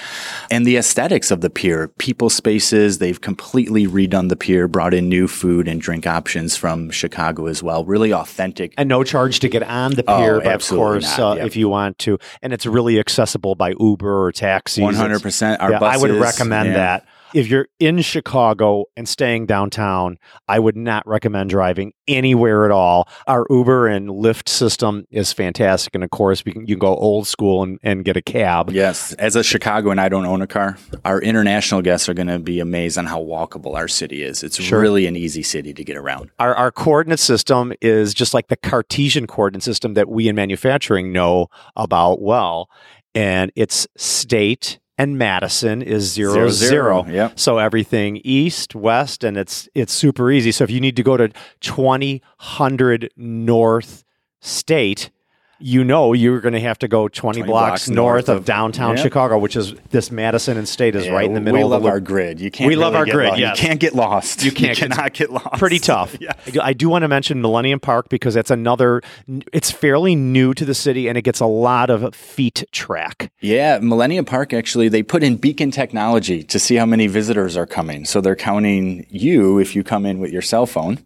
And 0.50 0.66
the 0.66 0.76
aesthetics 0.76 1.30
of 1.30 1.40
the 1.40 1.50
pier, 1.50 1.88
people 1.98 2.30
spaces, 2.30 2.98
they've 2.98 3.20
completely 3.20 3.86
redone 3.86 4.28
the 4.28 4.36
pier, 4.36 4.68
brought 4.68 4.94
in 4.94 5.08
new 5.08 5.28
food 5.28 5.68
and 5.68 5.80
drink 5.80 6.06
options 6.06 6.56
from 6.56 6.90
Chicago 6.90 7.46
as 7.46 7.62
well. 7.62 7.84
Really 7.84 8.12
authentic. 8.12 8.72
And 8.78 8.88
no 8.88 9.04
charge 9.04 9.40
to 9.40 9.48
get 9.48 9.62
on 9.62 9.92
the 9.94 10.04
Oh, 10.08 10.18
pier, 10.18 10.40
but 10.40 10.54
of 10.54 10.68
course, 10.68 11.18
uh, 11.18 11.34
Yep. 11.36 11.46
if 11.46 11.56
you 11.56 11.68
want 11.68 11.98
to, 12.00 12.18
and 12.42 12.52
it's 12.52 12.64
really 12.66 12.98
accessible 12.98 13.41
by 13.42 13.74
Uber 13.78 14.26
or 14.26 14.32
taxis. 14.32 14.82
One 14.82 14.94
hundred 14.94 15.22
percent. 15.22 15.60
Our 15.60 15.72
yeah, 15.72 15.78
I 15.82 15.96
would 15.96 16.10
recommend 16.12 16.68
yeah. 16.68 16.74
that. 16.74 17.06
If 17.34 17.48
you're 17.48 17.68
in 17.80 18.02
Chicago 18.02 18.84
and 18.94 19.08
staying 19.08 19.46
downtown, 19.46 20.18
I 20.48 20.58
would 20.58 20.76
not 20.76 21.06
recommend 21.06 21.48
driving 21.48 21.94
anywhere 22.06 22.66
at 22.66 22.70
all. 22.70 23.08
Our 23.26 23.46
Uber 23.48 23.88
and 23.88 24.10
Lyft 24.10 24.50
system 24.50 25.06
is 25.10 25.32
fantastic. 25.32 25.94
And 25.94 26.04
of 26.04 26.10
course, 26.10 26.44
we 26.44 26.52
can, 26.52 26.66
you 26.66 26.74
can 26.74 26.80
go 26.80 26.94
old 26.94 27.26
school 27.26 27.62
and, 27.62 27.78
and 27.82 28.04
get 28.04 28.18
a 28.18 28.20
cab. 28.20 28.70
Yes, 28.70 29.14
as 29.14 29.34
a 29.34 29.42
Chicagoan, 29.42 29.92
and 29.92 30.00
I 30.02 30.10
don't 30.10 30.26
own 30.26 30.42
a 30.42 30.46
car. 30.46 30.76
Our 31.06 31.22
international 31.22 31.80
guests 31.80 32.06
are 32.10 32.12
going 32.12 32.26
to 32.26 32.38
be 32.38 32.60
amazed 32.60 32.98
on 32.98 33.06
how 33.06 33.22
walkable 33.22 33.76
our 33.76 33.88
city 33.88 34.22
is. 34.22 34.42
It's 34.42 34.60
Sure. 34.60 34.78
really 34.78 35.06
an 35.06 35.16
easy 35.16 35.42
city 35.42 35.72
to 35.72 35.82
get 35.82 35.96
around. 35.96 36.30
Our, 36.38 36.54
our 36.54 36.70
coordinate 36.70 37.18
system 37.18 37.72
is 37.80 38.12
just 38.12 38.34
like 38.34 38.48
the 38.48 38.56
Cartesian 38.56 39.26
coordinate 39.26 39.62
system 39.62 39.94
that 39.94 40.10
we 40.10 40.28
in 40.28 40.36
manufacturing 40.36 41.12
know 41.12 41.48
about 41.76 42.20
well. 42.20 42.68
And 43.14 43.52
it's 43.56 43.86
state 43.96 44.78
and 44.98 45.18
Madison 45.18 45.82
is 45.82 46.12
zero 46.12 46.32
Zero, 46.34 46.48
zero. 46.50 47.02
zero. 47.04 47.14
Yep. 47.14 47.38
So 47.38 47.58
everything 47.58 48.20
east, 48.24 48.74
west, 48.74 49.24
and 49.24 49.36
it's 49.36 49.68
it's 49.74 49.92
super 49.92 50.30
easy. 50.30 50.52
So 50.52 50.64
if 50.64 50.70
you 50.70 50.80
need 50.80 50.96
to 50.96 51.02
go 51.02 51.16
to 51.16 51.30
twenty 51.60 52.22
hundred 52.38 53.10
North 53.16 54.04
State, 54.40 55.10
you 55.62 55.84
know 55.84 56.12
you're 56.12 56.40
going 56.40 56.54
to 56.54 56.60
have 56.60 56.78
to 56.80 56.88
go 56.88 57.08
20, 57.08 57.40
20 57.40 57.42
blocks, 57.50 57.68
blocks 57.70 57.88
north, 57.88 57.96
north 57.96 58.28
of, 58.28 58.36
of- 58.38 58.44
downtown 58.44 58.96
Yep. 58.96 59.02
Chicago, 59.04 59.38
which 59.38 59.56
is 59.56 59.74
this 59.90 60.10
Madison 60.10 60.56
and 60.56 60.68
State 60.68 60.94
is 60.94 61.06
Yeah, 61.06 61.12
right 61.12 61.24
in 61.26 61.34
the 61.34 61.40
middle 61.40 61.58
We 61.60 61.64
of 61.64 61.70
love 61.70 61.82
the 61.84 61.88
our 61.88 62.00
grid. 62.00 62.40
You 62.40 62.50
can't. 62.50 62.68
We 62.68 62.76
love 62.76 62.94
our 62.94 63.04
get 63.04 63.14
grid, 63.14 63.28
lost. 63.30 63.40
yes. 63.40 63.58
You 63.62 63.66
can't 63.68 63.80
get 63.80 63.94
lost. 63.94 64.44
You 64.44 64.50
can't 64.52 64.76
get- 64.78 64.90
cannot 64.90 65.12
get 65.12 65.30
lost. 65.30 65.58
pretty 65.58 65.78
tough. 65.78 66.16
Yeah. 66.20 66.32
I 66.46 66.50
do- 66.50 66.60
I 66.60 66.72
do 66.72 66.88
want 66.88 67.02
to 67.02 67.08
mention 67.08 67.40
Millennium 67.40 67.80
Park 67.80 68.08
because 68.08 68.34
that's 68.34 68.50
another. 68.50 69.02
It's 69.52 69.70
fairly 69.70 70.14
new 70.14 70.54
to 70.54 70.64
the 70.64 70.74
city 70.74 71.08
and 71.08 71.16
it 71.18 71.22
gets 71.22 71.40
a 71.40 71.46
lot 71.46 71.90
of 71.90 72.14
feet 72.14 72.64
track. 72.72 73.30
Yeah, 73.40 73.78
Millennium 73.80 74.24
Park 74.24 74.52
actually 74.52 74.88
they 74.88 75.02
put 75.02 75.22
in 75.22 75.36
beacon 75.36 75.70
technology 75.70 76.42
to 76.44 76.58
see 76.58 76.76
how 76.76 76.86
many 76.86 77.06
visitors 77.06 77.56
are 77.56 77.66
coming. 77.66 78.04
So 78.04 78.20
they're 78.20 78.36
counting 78.36 79.06
you 79.10 79.58
if 79.58 79.74
you 79.76 79.82
come 79.84 80.04
in 80.06 80.18
with 80.18 80.30
your 80.32 80.42
cell 80.42 80.66
phone. 80.66 80.98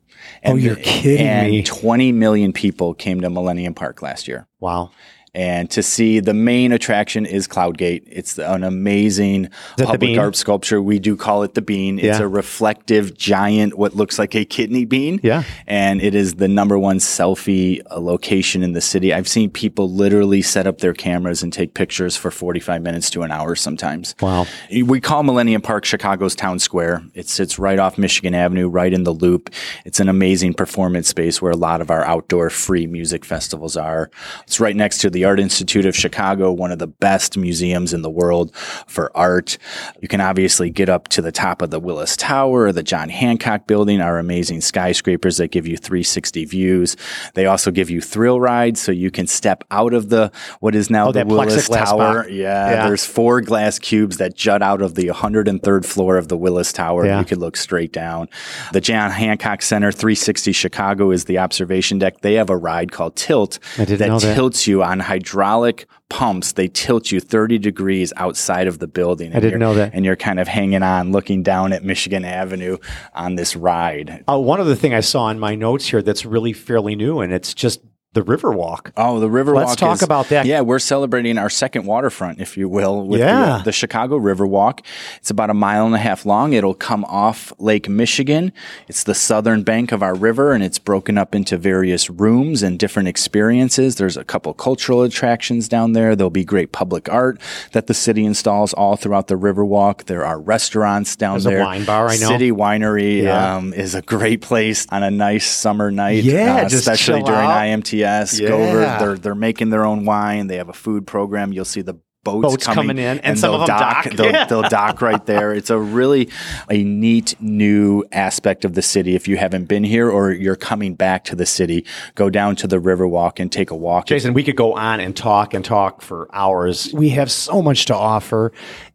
Oh, 0.45 0.57
you're 0.57 0.77
kidding 0.77 1.27
and 1.27 1.51
me. 1.51 1.63
20 1.63 2.13
million 2.13 2.53
people 2.53 2.95
came 2.95 3.21
to 3.21 3.31
Millennium 3.31 3.75
Park 3.75 4.03
last 4.03 4.29
year. 4.29 4.47
Wow. 4.61 4.91
And 5.37 5.71
to 5.73 5.83
see 5.83 6.19
the 6.19 6.33
main 6.33 6.73
attraction 6.73 7.27
is 7.27 7.47
Cloudgate. 7.47 8.05
It's 8.07 8.39
an 8.39 8.65
amazing 8.65 9.51
public 9.77 10.19
art 10.19 10.35
sculpture. 10.35 10.81
We 10.81 10.99
do 10.99 11.15
call 11.15 11.43
it 11.43 11.53
the 11.53 11.61
bean. 11.61 11.99
It's 11.99 12.21
a 12.21 12.27
reflective 12.27 13.15
giant, 13.15 13.77
what 13.77 13.95
looks 13.95 14.19
like 14.19 14.35
a 14.35 14.47
kidney 14.47 14.87
bean. 14.87 15.21
Yeah. 15.23 15.43
And 15.67 16.01
it 16.01 16.15
is 16.15 16.37
the 16.37 16.49
number 16.49 16.79
one 16.79 17.01
selfie 17.01 17.83
uh, 17.91 18.01
location 18.01 18.63
in 18.63 18.73
the 18.73 18.81
city. 18.81 19.13
I've 19.13 19.29
seen 19.29 19.51
people 19.51 19.91
literally 19.91 20.41
set 20.41 20.67
up 20.67 20.79
their 20.79 20.95
cameras 20.95 21.43
and 21.43 21.53
take 21.53 21.75
pictures 21.75 22.17
for 22.17 22.31
45 22.31 22.81
minutes 22.81 23.11
to 23.11 23.23
an 23.23 23.31
hour 23.31 23.55
sometimes. 23.55 24.15
Wow. 24.23 24.47
We 24.85 25.03
call 25.03 25.23
Millennium 25.23 25.61
Park 25.61 25.85
Chicago's 25.85 26.35
town 26.35 26.59
square. 26.61 27.05
It 27.13 27.29
sits 27.29 27.59
right 27.59 27.79
off 27.79 27.99
Michigan 27.99 28.35
Avenue, 28.35 28.69
right 28.69 28.93
in 28.93 29.05
the 29.05 29.13
loop. 29.13 29.51
It's 29.85 30.01
an 30.01 30.09
amazing 30.09 30.55
performance 30.55 31.09
space 31.09 31.43
where 31.43 31.53
a 31.53 31.57
lot 31.57 31.83
of 31.83 31.91
our 31.91 32.07
outdoor 32.07 32.49
free 32.49 32.87
music 32.87 33.23
festivals 33.23 33.77
are. 33.77 34.11
It's 34.45 34.61
right 34.61 34.75
next 34.75 34.99
to 35.03 35.11
the 35.11 35.26
Art 35.27 35.41
Institute 35.41 35.85
of 35.87 35.95
Chicago, 35.95 36.51
one 36.53 36.73
of 36.73 36.79
the 36.79 36.87
best 36.87 37.37
museums 37.37 37.93
in 37.93 38.03
the 38.03 38.11
world 38.11 38.55
for 38.87 39.15
art. 39.17 39.59
You 40.01 40.09
can 40.09 40.21
obviously 40.21 40.71
get 40.71 40.89
up 40.89 41.09
to 41.09 41.21
the 41.23 41.33
top 41.33 41.61
of 41.63 41.71
the 41.71 41.81
Willis 41.81 42.17
Tower 42.17 42.63
or 42.65 42.73
the 42.73 42.83
John 42.83 43.09
Hancock 43.09 43.67
building, 43.67 44.01
our 44.01 44.19
amazing 44.19 44.61
skyscrapers 44.61 45.37
that 45.39 45.49
give 45.51 45.67
you 45.67 45.77
360 45.77 46.45
views. 46.47 46.97
They 47.35 47.47
also 47.47 47.71
give 47.71 47.91
you 47.91 48.01
thrill 48.01 48.41
rides 48.41 48.81
so 48.81 48.93
you 48.93 49.11
can 49.11 49.27
step 49.27 49.65
out 49.71 49.93
of 49.93 50.09
the 50.09 50.31
what 50.61 50.75
is 50.75 50.89
now 50.91 51.09
Oh, 51.09 51.13
the 51.13 51.19
that 51.21 51.27
Willis 51.27 51.69
Tower. 51.69 52.29
Yeah, 52.29 52.71
Yeah. 52.71 52.87
there's 52.89 53.05
four 53.05 53.41
glass 53.41 53.79
cubes 53.79 54.17
that 54.19 54.35
jut 54.37 54.63
out 54.63 54.81
of 54.83 54.95
the 54.95 55.09
103rd 55.09 55.85
floor 55.85 56.17
of 56.17 56.29
the 56.29 56.37
Willis 56.37 56.73
Tower. 56.73 57.05
Yeah. 57.07 57.19
You 57.19 57.25
could 57.25 57.39
look 57.39 57.57
straight 57.57 57.93
down. 57.93 58.29
The 58.73 58.81
John 58.81 59.11
Hancock 59.11 59.63
Center 59.63 59.91
360 59.93 60.53
Chicago 60.53 61.11
is 61.11 61.25
the 61.27 61.39
observation 61.39 61.99
deck. 61.99 62.21
They 62.21 62.35
have 62.35 62.51
a 62.51 62.57
ride 62.57 62.93
called 62.93 63.17
Tilt 63.17 63.59
I 63.79 63.85
that. 63.85 64.21
tilts 64.21 64.67
you 64.67 64.83
on 64.83 65.01
hydraulic 65.17 65.87
pumps. 66.09 66.53
They 66.53 66.69
tilt 66.69 67.11
you 67.11 67.21
30 67.21 67.59
degrees 67.59 68.13
outside 68.17 68.67
of 68.67 68.79
the 68.79 68.87
building. 68.87 69.35
I 69.35 69.41
didn't 69.41 69.61
know 69.61 69.75
that. 69.75 69.93
And 69.95 70.05
you're 70.05 70.17
kind 70.17 70.39
of 70.39 70.47
hanging 70.47 70.83
on, 70.83 71.11
looking 71.11 71.43
down 71.43 71.73
at 71.73 71.83
Michigan 71.83 72.25
Avenue 72.25 72.77
on 73.15 73.37
this 73.37 73.57
ride. 73.57 74.25
Uh, 74.29 74.39
one 74.39 74.61
other 74.61 74.75
thing 74.75 74.95
I 74.95 75.01
saw 75.01 75.31
in 75.31 75.39
my 75.39 75.55
notes 75.55 75.87
here 75.87 76.03
that's 76.03 76.25
really 76.27 76.53
fairly 76.53 76.95
new, 76.95 77.21
and 77.21 77.33
it's 77.33 77.55
just 77.55 77.81
the 78.17 78.23
Riverwalk. 78.23 78.93
Oh, 78.97 79.21
the 79.21 79.29
Riverwalk. 79.29 79.67
Let's 79.67 79.77
talk 79.77 79.97
is- 79.97 80.03
about 80.03 80.31
that. 80.31 80.47
Yeah, 80.47 80.63
we're 80.63 80.79
celebrating 80.79 81.37
our 81.37 81.51
second 81.51 81.85
waterfront, 81.85 82.41
if 82.41 82.57
you 82.57 82.67
will, 82.67 83.07
with 83.07 83.21
Yeah. 83.21 83.59
the, 83.59 83.65
the 83.65 83.73
Chicago 83.73 84.19
Riverwalk. 84.19 84.81
It's 85.19 85.29
about 85.31 85.51
a 85.51 85.55
mile 85.55 85.85
and 85.85 85.95
a 85.95 85.99
half 85.99 86.25
long. 86.25 86.55
It'll 86.55 86.73
come 86.75 87.05
off 87.05 87.53
Lake 87.59 87.91
Michigan. 87.91 88.53
It's 88.89 89.03
the 89.05 89.15
southern 89.15 89.65
bank 89.65 89.93
of 89.93 90.03
our 90.03 90.15
river, 90.15 90.53
and 90.53 90.65
it's 90.65 90.79
broken 90.79 91.19
up 91.19 91.35
into 91.35 91.59
various 91.59 92.09
rooms 92.09 92.63
and 92.63 92.79
different 92.79 93.09
experiences. 93.09 93.97
There's 93.97 94.17
a 94.17 94.25
couple 94.25 94.55
cultural 94.55 95.03
attractions 95.03 95.69
down 95.69 95.93
there. 95.93 96.17
There'll 96.17 96.31
be 96.31 96.45
great 96.45 96.73
public 96.73 97.13
art 97.13 97.39
that 97.73 97.87
the 97.87 97.93
city 97.95 98.25
installs 98.25 98.73
all 98.73 98.97
throughout 98.97 99.27
the 99.27 99.35
Riverwalk. 99.37 100.05
There 100.07 100.25
are 100.25 100.41
restaurants 100.41 101.17
down 101.17 101.35
There's 101.35 101.47
a 101.47 101.51
there. 101.51 101.65
wine 101.65 101.85
bar, 101.85 102.09
I 102.09 102.17
know. 102.17 102.29
City 102.29 102.51
Winery 102.51 103.25
Yeah. 103.25 103.57
um, 103.57 103.75
is 103.75 103.95
a 103.95 104.01
great 104.01 104.41
place 104.41 104.87
on 104.91 105.03
a 105.03 105.11
nice 105.11 105.47
summer 105.47 105.91
night, 105.91 106.25
Yeah, 106.25 106.57
uh, 106.57 106.63
just 106.63 106.77
especially 106.89 107.23
during 107.23 107.41
out. 107.45 107.61
IMTS. 107.67 108.06
Go 108.41 108.63
over. 108.63 108.81
Yeah. 108.81 108.99
They're 108.99 109.17
they're 109.19 109.35
making 109.35 109.71
their 109.71 109.85
own 109.85 110.05
wine. 110.05 110.47
They 110.47 110.57
have 110.57 110.69
a 110.69 110.73
food 110.75 111.07
program. 111.07 111.53
You'll 111.53 111.65
see 111.65 111.83
the 111.83 111.95
boats, 112.25 112.43
Boats 112.43 112.67
coming 112.67 112.99
in, 112.99 113.21
and 113.21 113.39
some 113.39 113.53
they'll 113.53 113.61
of 113.63 113.67
them 113.69 113.79
dock. 113.79 114.05
They'll, 114.11 114.33
Yeah. 114.33 114.45
they'll 114.47 114.63
dock 114.69 115.01
right 115.01 115.25
there. 115.27 115.55
It's 115.55 115.71
a 115.71 115.79
really 115.79 116.29
a 116.69 116.83
neat 116.83 117.37
new 117.41 118.03
aspect 118.11 118.65
of 118.65 118.75
the 118.75 118.83
city. 118.83 119.15
If 119.15 119.29
you 119.29 119.37
haven't 119.37 119.67
been 119.67 119.85
here 119.85 120.11
or 120.11 120.33
you're 120.33 120.57
coming 120.57 120.97
back 120.97 121.23
to 121.27 121.37
the 121.37 121.47
city, 121.47 121.87
go 122.17 122.29
down 122.29 122.57
to 122.57 122.67
the 122.67 122.79
Riverwalk 122.79 123.39
and 123.39 123.53
take 123.53 123.71
a 123.71 123.77
walk. 123.77 124.07
Jason, 124.07 124.35
we 124.35 124.43
could 124.43 124.57
go 124.57 124.73
on 124.75 124.99
and 124.99 125.17
talk 125.17 125.55
and 125.55 125.65
talk 125.65 126.03
for 126.03 126.29
hours. 126.33 126.93
We 126.93 127.11
have 127.11 127.31
so 127.31 127.63
much 127.63 127.85
to 127.87 127.95
offer. 127.95 128.51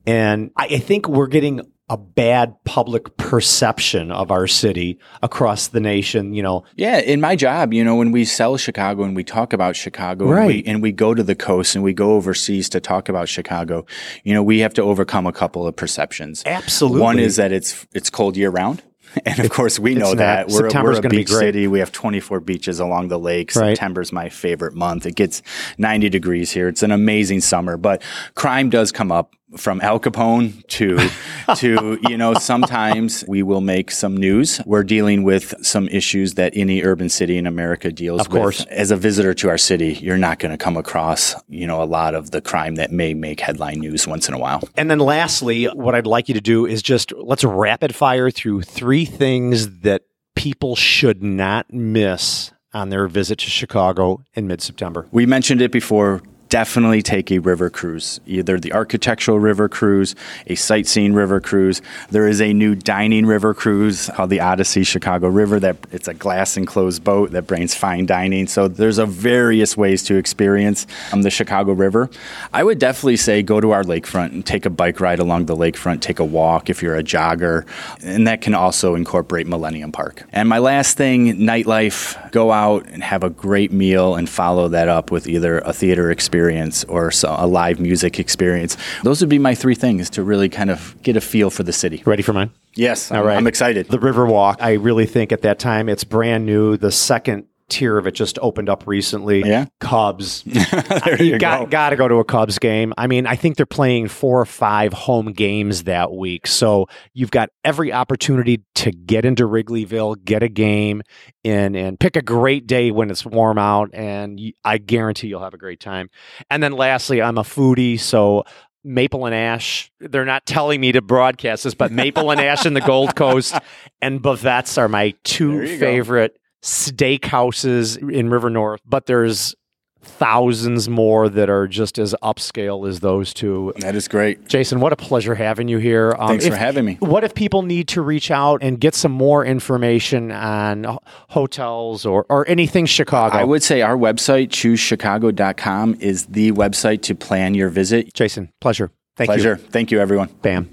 And 0.05 0.51
I, 0.57 0.65
I 0.65 0.77
think 0.79 1.07
we're 1.07 1.27
getting 1.27 1.70
a 1.91 1.97
bad 1.97 2.55
public 2.63 3.17
perception 3.17 4.11
of 4.13 4.31
our 4.31 4.47
city 4.47 4.97
across 5.21 5.67
the 5.67 5.81
nation. 5.81 6.33
You 6.33 6.41
know, 6.41 6.63
Yeah, 6.77 6.99
in 6.99 7.19
my 7.19 7.35
job, 7.35 7.73
you 7.73 7.83
know, 7.83 7.95
when 7.97 8.11
we 8.13 8.23
sell 8.23 8.55
Chicago 8.55 9.03
and 9.03 9.13
we 9.13 9.25
talk 9.25 9.51
about 9.51 9.75
Chicago 9.75 10.23
and, 10.27 10.33
Right. 10.33 10.47
we, 10.47 10.63
and 10.65 10.81
we 10.81 10.93
go 10.93 11.13
to 11.13 11.21
the 11.21 11.35
coast 11.35 11.75
and 11.75 11.83
we 11.83 11.91
go 11.91 12.13
overseas 12.13 12.69
to 12.69 12.79
talk 12.79 13.09
about 13.09 13.27
Chicago, 13.27 13.85
you 14.23 14.33
know, 14.33 14.41
we 14.41 14.59
have 14.59 14.73
to 14.75 14.81
overcome 14.81 15.27
a 15.27 15.33
couple 15.33 15.67
of 15.67 15.75
perceptions. 15.75 16.43
Absolutely. 16.45 17.01
One 17.01 17.19
is 17.19 17.35
that 17.35 17.51
it's 17.51 17.85
it's 17.93 18.09
cold 18.09 18.37
year 18.37 18.49
round. 18.49 18.81
And 19.25 19.39
of 19.41 19.49
course, 19.49 19.77
we 19.77 19.93
know 19.93 20.15
that 20.15 20.47
we're, 20.47 20.69
September's 20.69 20.93
we're 20.95 20.99
a 20.99 21.01
gonna 21.01 21.15
be 21.15 21.25
great. 21.25 21.39
city. 21.39 21.67
We 21.67 21.79
have 21.79 21.91
24 21.91 22.39
beaches 22.39 22.79
along 22.79 23.09
the 23.09 23.19
lake. 23.19 23.53
Right. 23.53 23.75
September's 23.75 24.13
my 24.13 24.29
favorite 24.29 24.73
month. 24.73 25.05
It 25.05 25.15
gets 25.15 25.41
90 25.77 26.07
degrees 26.07 26.49
here. 26.51 26.69
It's 26.69 26.81
an 26.81 26.91
amazing 26.91 27.41
summer, 27.41 27.75
but 27.75 28.01
crime 28.35 28.69
does 28.69 28.93
come 28.93 29.11
up 29.11 29.35
from 29.57 29.81
Al 29.81 29.99
Capone 29.99 30.65
to 30.67 30.97
to 31.55 31.99
you 32.09 32.17
know 32.17 32.33
sometimes 32.33 33.23
we 33.27 33.43
will 33.43 33.61
make 33.61 33.91
some 33.91 34.15
news. 34.15 34.61
We're 34.65 34.83
dealing 34.83 35.23
with 35.23 35.53
some 35.61 35.87
issues 35.89 36.35
that 36.35 36.53
any 36.55 36.83
urban 36.83 37.09
city 37.09 37.37
in 37.37 37.47
America 37.47 37.91
deals 37.91 38.21
Of 38.21 38.29
course. 38.29 38.59
with. 38.59 38.69
As 38.69 38.91
a 38.91 38.95
visitor 38.97 39.33
to 39.35 39.49
our 39.49 39.57
city, 39.57 39.93
you're 39.93 40.17
not 40.17 40.39
going 40.39 40.51
to 40.51 40.57
come 40.57 40.77
across 40.77 41.35
you 41.47 41.67
know 41.67 41.81
a 41.81 41.85
lot 41.85 42.15
of 42.15 42.31
the 42.31 42.41
crime 42.41 42.75
that 42.75 42.91
may 42.91 43.13
make 43.13 43.39
headline 43.39 43.79
news 43.79 44.07
once 44.07 44.27
in 44.27 44.33
a 44.33 44.39
while. 44.39 44.61
And 44.77 44.89
then 44.89 44.99
lastly, 44.99 45.65
what 45.65 45.95
I'd 45.95 46.07
like 46.07 46.27
you 46.27 46.33
to 46.35 46.41
do 46.41 46.65
is 46.65 46.81
just 46.81 47.11
let's 47.13 47.43
rapid 47.43 47.93
fire 47.95 48.31
through 48.31 48.63
three 48.63 49.05
things 49.05 49.79
that 49.81 50.03
people 50.35 50.75
should 50.75 51.21
not 51.21 51.71
miss 51.73 52.51
on 52.73 52.89
their 52.89 53.07
visit 53.07 53.37
to 53.39 53.49
Chicago 53.49 54.23
in 54.33 54.47
mid 54.47 54.61
September. 54.61 55.07
We 55.11 55.25
mentioned 55.25 55.61
it 55.61 55.71
before. 55.71 56.21
Definitely 56.51 57.01
take 57.01 57.31
a 57.31 57.39
river 57.39 57.69
cruise, 57.69 58.19
either 58.25 58.59
the 58.59 58.73
architectural 58.73 59.39
river 59.39 59.69
cruise, 59.69 60.15
a 60.47 60.55
sightseeing 60.55 61.13
river 61.13 61.39
cruise. 61.39 61.81
There 62.09 62.27
is 62.27 62.41
a 62.41 62.51
new 62.51 62.75
dining 62.75 63.25
river 63.25 63.53
cruise 63.53 64.09
called 64.13 64.31
the 64.31 64.41
Odyssey 64.41 64.83
Chicago 64.83 65.29
River. 65.29 65.61
That 65.61 65.77
it's 65.93 66.09
a 66.09 66.13
glass 66.13 66.57
enclosed 66.57 67.05
boat 67.05 67.31
that 67.31 67.47
brings 67.47 67.73
fine 67.73 68.05
dining. 68.05 68.47
So 68.47 68.67
there's 68.67 68.97
a 68.97 69.05
various 69.05 69.77
ways 69.77 70.03
to 70.03 70.17
experience 70.17 70.87
um, 71.13 71.21
the 71.21 71.29
Chicago 71.29 71.71
River. 71.71 72.09
I 72.51 72.65
would 72.65 72.79
definitely 72.79 73.15
say 73.15 73.41
go 73.43 73.61
to 73.61 73.71
our 73.71 73.83
lakefront 73.83 74.33
and 74.33 74.45
take 74.45 74.65
a 74.65 74.69
bike 74.69 74.99
ride 74.99 75.19
along 75.19 75.45
the 75.45 75.55
lakefront. 75.55 76.01
Take 76.01 76.19
a 76.19 76.25
walk 76.25 76.69
if 76.69 76.83
you're 76.83 76.97
a 76.97 77.03
jogger, 77.03 77.65
and 78.03 78.27
that 78.27 78.41
can 78.41 78.55
also 78.55 78.95
incorporate 78.95 79.47
Millennium 79.47 79.93
Park. 79.93 80.23
And 80.33 80.49
my 80.49 80.59
last 80.59 80.97
thing, 80.97 81.37
nightlife. 81.37 82.29
Go 82.31 82.51
out 82.51 82.85
and 82.87 83.01
have 83.03 83.23
a 83.23 83.29
great 83.29 83.71
meal 83.71 84.15
and 84.15 84.29
follow 84.29 84.67
that 84.67 84.89
up 84.89 85.11
with 85.11 85.27
either 85.27 85.59
a 85.59 85.71
theater 85.71 86.11
experience 86.11 86.40
or 86.85 87.11
a 87.27 87.47
live 87.47 87.79
music 87.79 88.19
experience. 88.19 88.77
Those 89.03 89.21
would 89.21 89.29
be 89.29 89.39
my 89.39 89.55
three 89.55 89.75
things 89.75 90.09
to 90.11 90.23
really 90.23 90.49
kind 90.49 90.69
of 90.69 90.95
get 91.03 91.15
a 91.15 91.21
feel 91.21 91.49
for 91.49 91.63
the 91.63 91.73
city. 91.73 92.01
Ready 92.05 92.23
for 92.23 92.33
mine? 92.33 92.51
Yes, 92.75 93.11
All 93.11 93.17
I'm, 93.17 93.25
right. 93.25 93.37
I'm 93.37 93.47
excited. 93.47 93.87
The 93.89 93.97
Riverwalk, 93.97 94.57
I 94.61 94.73
really 94.73 95.05
think 95.05 95.31
at 95.31 95.41
that 95.41 95.59
time 95.59 95.89
it's 95.89 96.03
brand 96.03 96.45
new. 96.45 96.77
The 96.77 96.91
second 96.91 97.45
tier 97.71 97.97
of 97.97 98.05
it 98.05 98.11
just 98.11 98.37
opened 98.41 98.69
up 98.69 98.85
recently. 98.85 99.43
Oh, 99.43 99.47
yeah. 99.47 99.65
Cubs. 99.79 100.43
there 100.45 101.21
you 101.21 101.39
got 101.39 101.61
go. 101.61 101.65
got 101.67 101.89
to 101.91 101.95
go 101.95 102.07
to 102.07 102.15
a 102.15 102.25
Cubs 102.25 102.59
game. 102.59 102.93
I 102.97 103.07
mean, 103.07 103.25
I 103.25 103.35
think 103.35 103.55
they're 103.55 103.65
playing 103.65 104.09
four 104.09 104.39
or 104.39 104.45
five 104.45 104.93
home 104.93 105.31
games 105.31 105.85
that 105.85 106.11
week, 106.11 106.45
so 106.45 106.87
you've 107.13 107.31
got 107.31 107.49
every 107.63 107.91
opportunity 107.91 108.63
to 108.75 108.91
get 108.91 109.25
into 109.25 109.47
Wrigleyville, 109.47 110.23
get 110.23 110.43
a 110.43 110.49
game 110.49 111.01
in, 111.43 111.75
and 111.75 111.99
pick 111.99 112.15
a 112.15 112.21
great 112.21 112.67
day 112.67 112.91
when 112.91 113.09
it's 113.09 113.25
warm 113.25 113.57
out, 113.57 113.89
and 113.93 114.39
I 114.63 114.77
guarantee 114.77 115.27
you'll 115.27 115.43
have 115.43 115.53
a 115.53 115.59
great 115.59 115.79
time. 115.79 116.09
And 116.49 116.61
then 116.61 116.73
lastly, 116.73 117.21
I'm 117.21 117.37
a 117.37 117.43
foodie, 117.43 117.99
so. 117.99 118.43
Maple 118.83 119.27
and 119.27 119.35
Ash, 119.35 119.91
they're 119.99 120.25
not 120.25 120.43
telling 120.47 120.81
me 120.81 120.91
to 120.93 121.03
broadcast 121.03 121.65
this, 121.65 121.75
but 121.75 121.91
Maple 121.91 122.31
and 122.31 122.41
Ash 122.41 122.65
in 122.65 122.73
the 122.73 122.81
Gold 122.81 123.15
Coast 123.15 123.53
and 124.01 124.19
Bavette's 124.19 124.75
are 124.79 124.87
my 124.87 125.13
two 125.23 125.77
favorite 125.77 126.40
steakhouses 126.61 127.97
in 128.11 128.29
River 128.29 128.49
North, 128.49 128.81
but 128.85 129.05
there's 129.05 129.55
thousands 130.03 130.89
more 130.89 131.29
that 131.29 131.49
are 131.49 131.67
just 131.67 131.99
as 131.99 132.15
upscale 132.23 132.87
as 132.89 133.01
those 133.01 133.33
two. 133.33 133.71
That 133.77 133.95
is 133.95 134.07
great. 134.07 134.47
Jason, 134.47 134.79
what 134.79 134.91
a 134.91 134.95
pleasure 134.95 135.35
having 135.35 135.67
you 135.67 135.77
here. 135.77 136.15
Um, 136.17 136.29
Thanks 136.29 136.45
if- 136.45 136.53
for 136.53 136.57
having 136.57 136.85
me. 136.85 136.95
What 136.99 137.23
if 137.23 137.35
people 137.35 137.61
need 137.61 137.87
to 137.89 138.01
reach 138.01 138.31
out 138.31 138.63
and 138.63 138.79
get 138.79 138.95
some 138.95 139.11
more 139.11 139.45
information 139.45 140.31
on 140.31 140.97
hotels 141.29 142.05
or, 142.05 142.25
or 142.29 142.47
anything 142.49 142.87
Chicago? 142.87 143.37
I 143.37 143.43
would 143.43 143.61
say 143.63 143.81
our 143.81 143.95
website, 143.95 144.49
choosechicago.com, 144.49 145.97
is 145.99 146.25
the 146.25 146.51
website 146.53 147.03
to 147.03 147.15
plan 147.15 147.53
your 147.53 147.69
visit. 147.69 148.13
Jason, 148.13 148.51
pleasure. 148.59 148.91
Thank 149.17 149.29
you. 149.29 149.33
Pleasure. 149.35 149.55
Thank 149.57 149.91
you, 149.91 149.99
everyone. 149.99 150.29
Bam. 150.41 150.69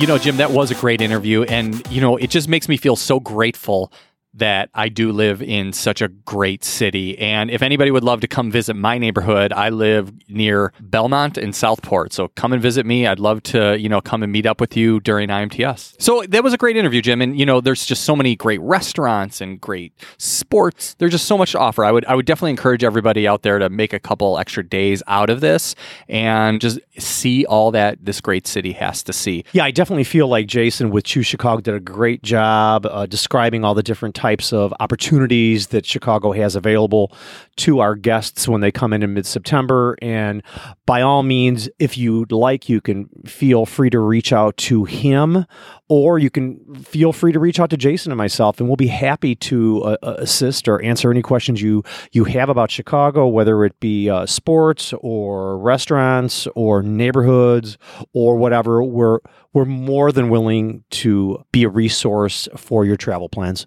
You 0.00 0.06
know, 0.06 0.16
Jim, 0.16 0.38
that 0.38 0.50
was 0.50 0.70
a 0.70 0.74
great 0.74 1.02
interview. 1.02 1.42
And, 1.42 1.86
you 1.92 2.00
know, 2.00 2.16
it 2.16 2.30
just 2.30 2.48
makes 2.48 2.70
me 2.70 2.78
feel 2.78 2.96
so 2.96 3.20
grateful 3.20 3.92
that 4.40 4.68
I 4.74 4.88
do 4.88 5.12
live 5.12 5.42
in 5.42 5.72
such 5.72 6.02
a 6.02 6.08
great 6.08 6.64
city. 6.64 7.16
And 7.18 7.50
if 7.50 7.62
anybody 7.62 7.90
would 7.90 8.04
love 8.04 8.20
to 8.20 8.28
come 8.28 8.50
visit 8.50 8.74
my 8.74 8.98
neighborhood, 8.98 9.52
I 9.52 9.68
live 9.68 10.12
near 10.28 10.72
Belmont 10.80 11.38
and 11.38 11.54
Southport. 11.54 12.12
So 12.12 12.28
come 12.28 12.52
and 12.52 12.60
visit 12.60 12.84
me. 12.84 13.06
I'd 13.06 13.18
love 13.18 13.42
to, 13.44 13.78
you 13.78 13.88
know, 13.88 14.00
come 14.00 14.22
and 14.22 14.32
meet 14.32 14.46
up 14.46 14.60
with 14.60 14.76
you 14.76 15.00
during 15.00 15.28
IMTS. 15.28 16.00
So 16.00 16.24
that 16.28 16.42
was 16.42 16.52
a 16.52 16.58
great 16.58 16.76
interview, 16.76 17.00
Jim. 17.00 17.22
And, 17.22 17.38
you 17.38 17.46
know, 17.46 17.60
there's 17.60 17.86
just 17.86 18.04
so 18.04 18.16
many 18.16 18.36
great 18.36 18.60
restaurants 18.60 19.40
and 19.40 19.60
great 19.60 19.92
sports. 20.18 20.94
There's 20.98 21.12
just 21.12 21.26
so 21.26 21.38
much 21.38 21.52
to 21.52 21.58
offer. 21.58 21.84
I 21.84 21.92
would 21.92 22.04
I 22.06 22.14
would 22.14 22.26
definitely 22.26 22.50
encourage 22.50 22.82
everybody 22.82 23.28
out 23.28 23.42
there 23.42 23.58
to 23.58 23.68
make 23.70 23.92
a 23.92 24.00
couple 24.00 24.38
extra 24.38 24.64
days 24.64 25.02
out 25.06 25.30
of 25.30 25.40
this 25.40 25.74
and 26.08 26.60
just 26.60 26.80
see 26.98 27.44
all 27.46 27.70
that 27.72 27.98
this 28.04 28.20
great 28.20 28.46
city 28.46 28.72
has 28.72 29.02
to 29.04 29.12
see. 29.12 29.44
Yeah, 29.52 29.64
I 29.64 29.70
definitely 29.70 30.04
feel 30.04 30.28
like 30.28 30.46
Jason 30.46 30.90
with 30.90 31.04
Choose 31.04 31.26
Chicago 31.26 31.60
did 31.60 31.74
a 31.74 31.80
great 31.80 32.22
job 32.22 32.86
uh, 32.86 33.06
describing 33.06 33.64
all 33.64 33.74
the 33.74 33.82
different 33.82 34.14
types 34.14 34.29
of 34.52 34.72
opportunities 34.80 35.68
that 35.68 35.84
Chicago 35.84 36.32
has 36.32 36.56
available 36.56 37.12
to 37.56 37.80
our 37.80 37.94
guests 37.94 38.48
when 38.48 38.60
they 38.60 38.70
come 38.70 38.92
in 38.92 39.02
in 39.02 39.14
mid 39.14 39.26
September. 39.26 39.96
And 40.00 40.42
by 40.86 41.02
all 41.02 41.22
means, 41.22 41.68
if 41.78 41.98
you'd 41.98 42.32
like, 42.32 42.68
you 42.68 42.80
can 42.80 43.08
feel 43.26 43.66
free 43.66 43.90
to 43.90 43.98
reach 43.98 44.32
out 44.32 44.56
to 44.58 44.84
him 44.84 45.46
or 45.90 46.20
you 46.20 46.30
can 46.30 46.56
feel 46.76 47.12
free 47.12 47.32
to 47.32 47.40
reach 47.40 47.58
out 47.58 47.68
to 47.68 47.76
Jason 47.76 48.12
and 48.12 48.16
myself, 48.16 48.60
and 48.60 48.68
we'll 48.68 48.76
be 48.76 48.86
happy 48.86 49.34
to 49.34 49.82
uh, 49.82 49.96
uh, 50.04 50.14
assist 50.18 50.68
or 50.68 50.80
answer 50.82 51.10
any 51.10 51.20
questions 51.20 51.60
you 51.60 51.82
you 52.12 52.22
have 52.24 52.48
about 52.48 52.70
Chicago, 52.70 53.26
whether 53.26 53.64
it 53.64 53.78
be 53.80 54.08
uh, 54.08 54.24
sports 54.24 54.94
or 55.00 55.58
restaurants 55.58 56.46
or 56.54 56.80
neighborhoods 56.84 57.76
or 58.12 58.36
whatever. 58.36 58.84
We're 58.84 59.18
we're 59.52 59.64
more 59.64 60.12
than 60.12 60.28
willing 60.30 60.84
to 60.90 61.44
be 61.50 61.64
a 61.64 61.68
resource 61.68 62.48
for 62.56 62.84
your 62.84 62.96
travel 62.96 63.28
plans. 63.28 63.66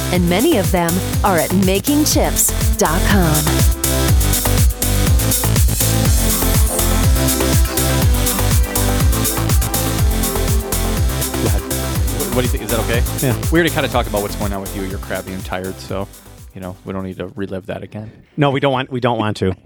and 0.11 0.29
many 0.29 0.57
of 0.57 0.69
them 0.71 0.91
are 1.23 1.37
at 1.37 1.51
makingchips.com. 1.51 3.71
What 12.31 12.37
do 12.37 12.43
you 12.43 12.47
think? 12.47 12.63
Is 12.63 12.71
that 12.71 12.79
okay? 12.85 13.27
Yeah. 13.27 13.37
We 13.51 13.59
already 13.59 13.71
kind 13.71 13.85
of 13.85 13.91
talked 13.91 14.07
about 14.07 14.21
what's 14.21 14.37
going 14.37 14.53
on 14.53 14.61
with 14.61 14.73
you. 14.73 14.83
You're 14.83 14.99
crabby 14.99 15.33
and 15.33 15.43
tired, 15.43 15.75
so 15.75 16.07
you 16.55 16.61
know 16.61 16.77
we 16.85 16.93
don't 16.93 17.03
need 17.03 17.17
to 17.17 17.27
relive 17.27 17.65
that 17.65 17.83
again. 17.83 18.09
No, 18.37 18.51
we 18.51 18.61
don't 18.61 18.71
want 18.71 18.89
we 18.89 19.01
don't 19.01 19.17
want 19.17 19.35
to. 19.37 19.53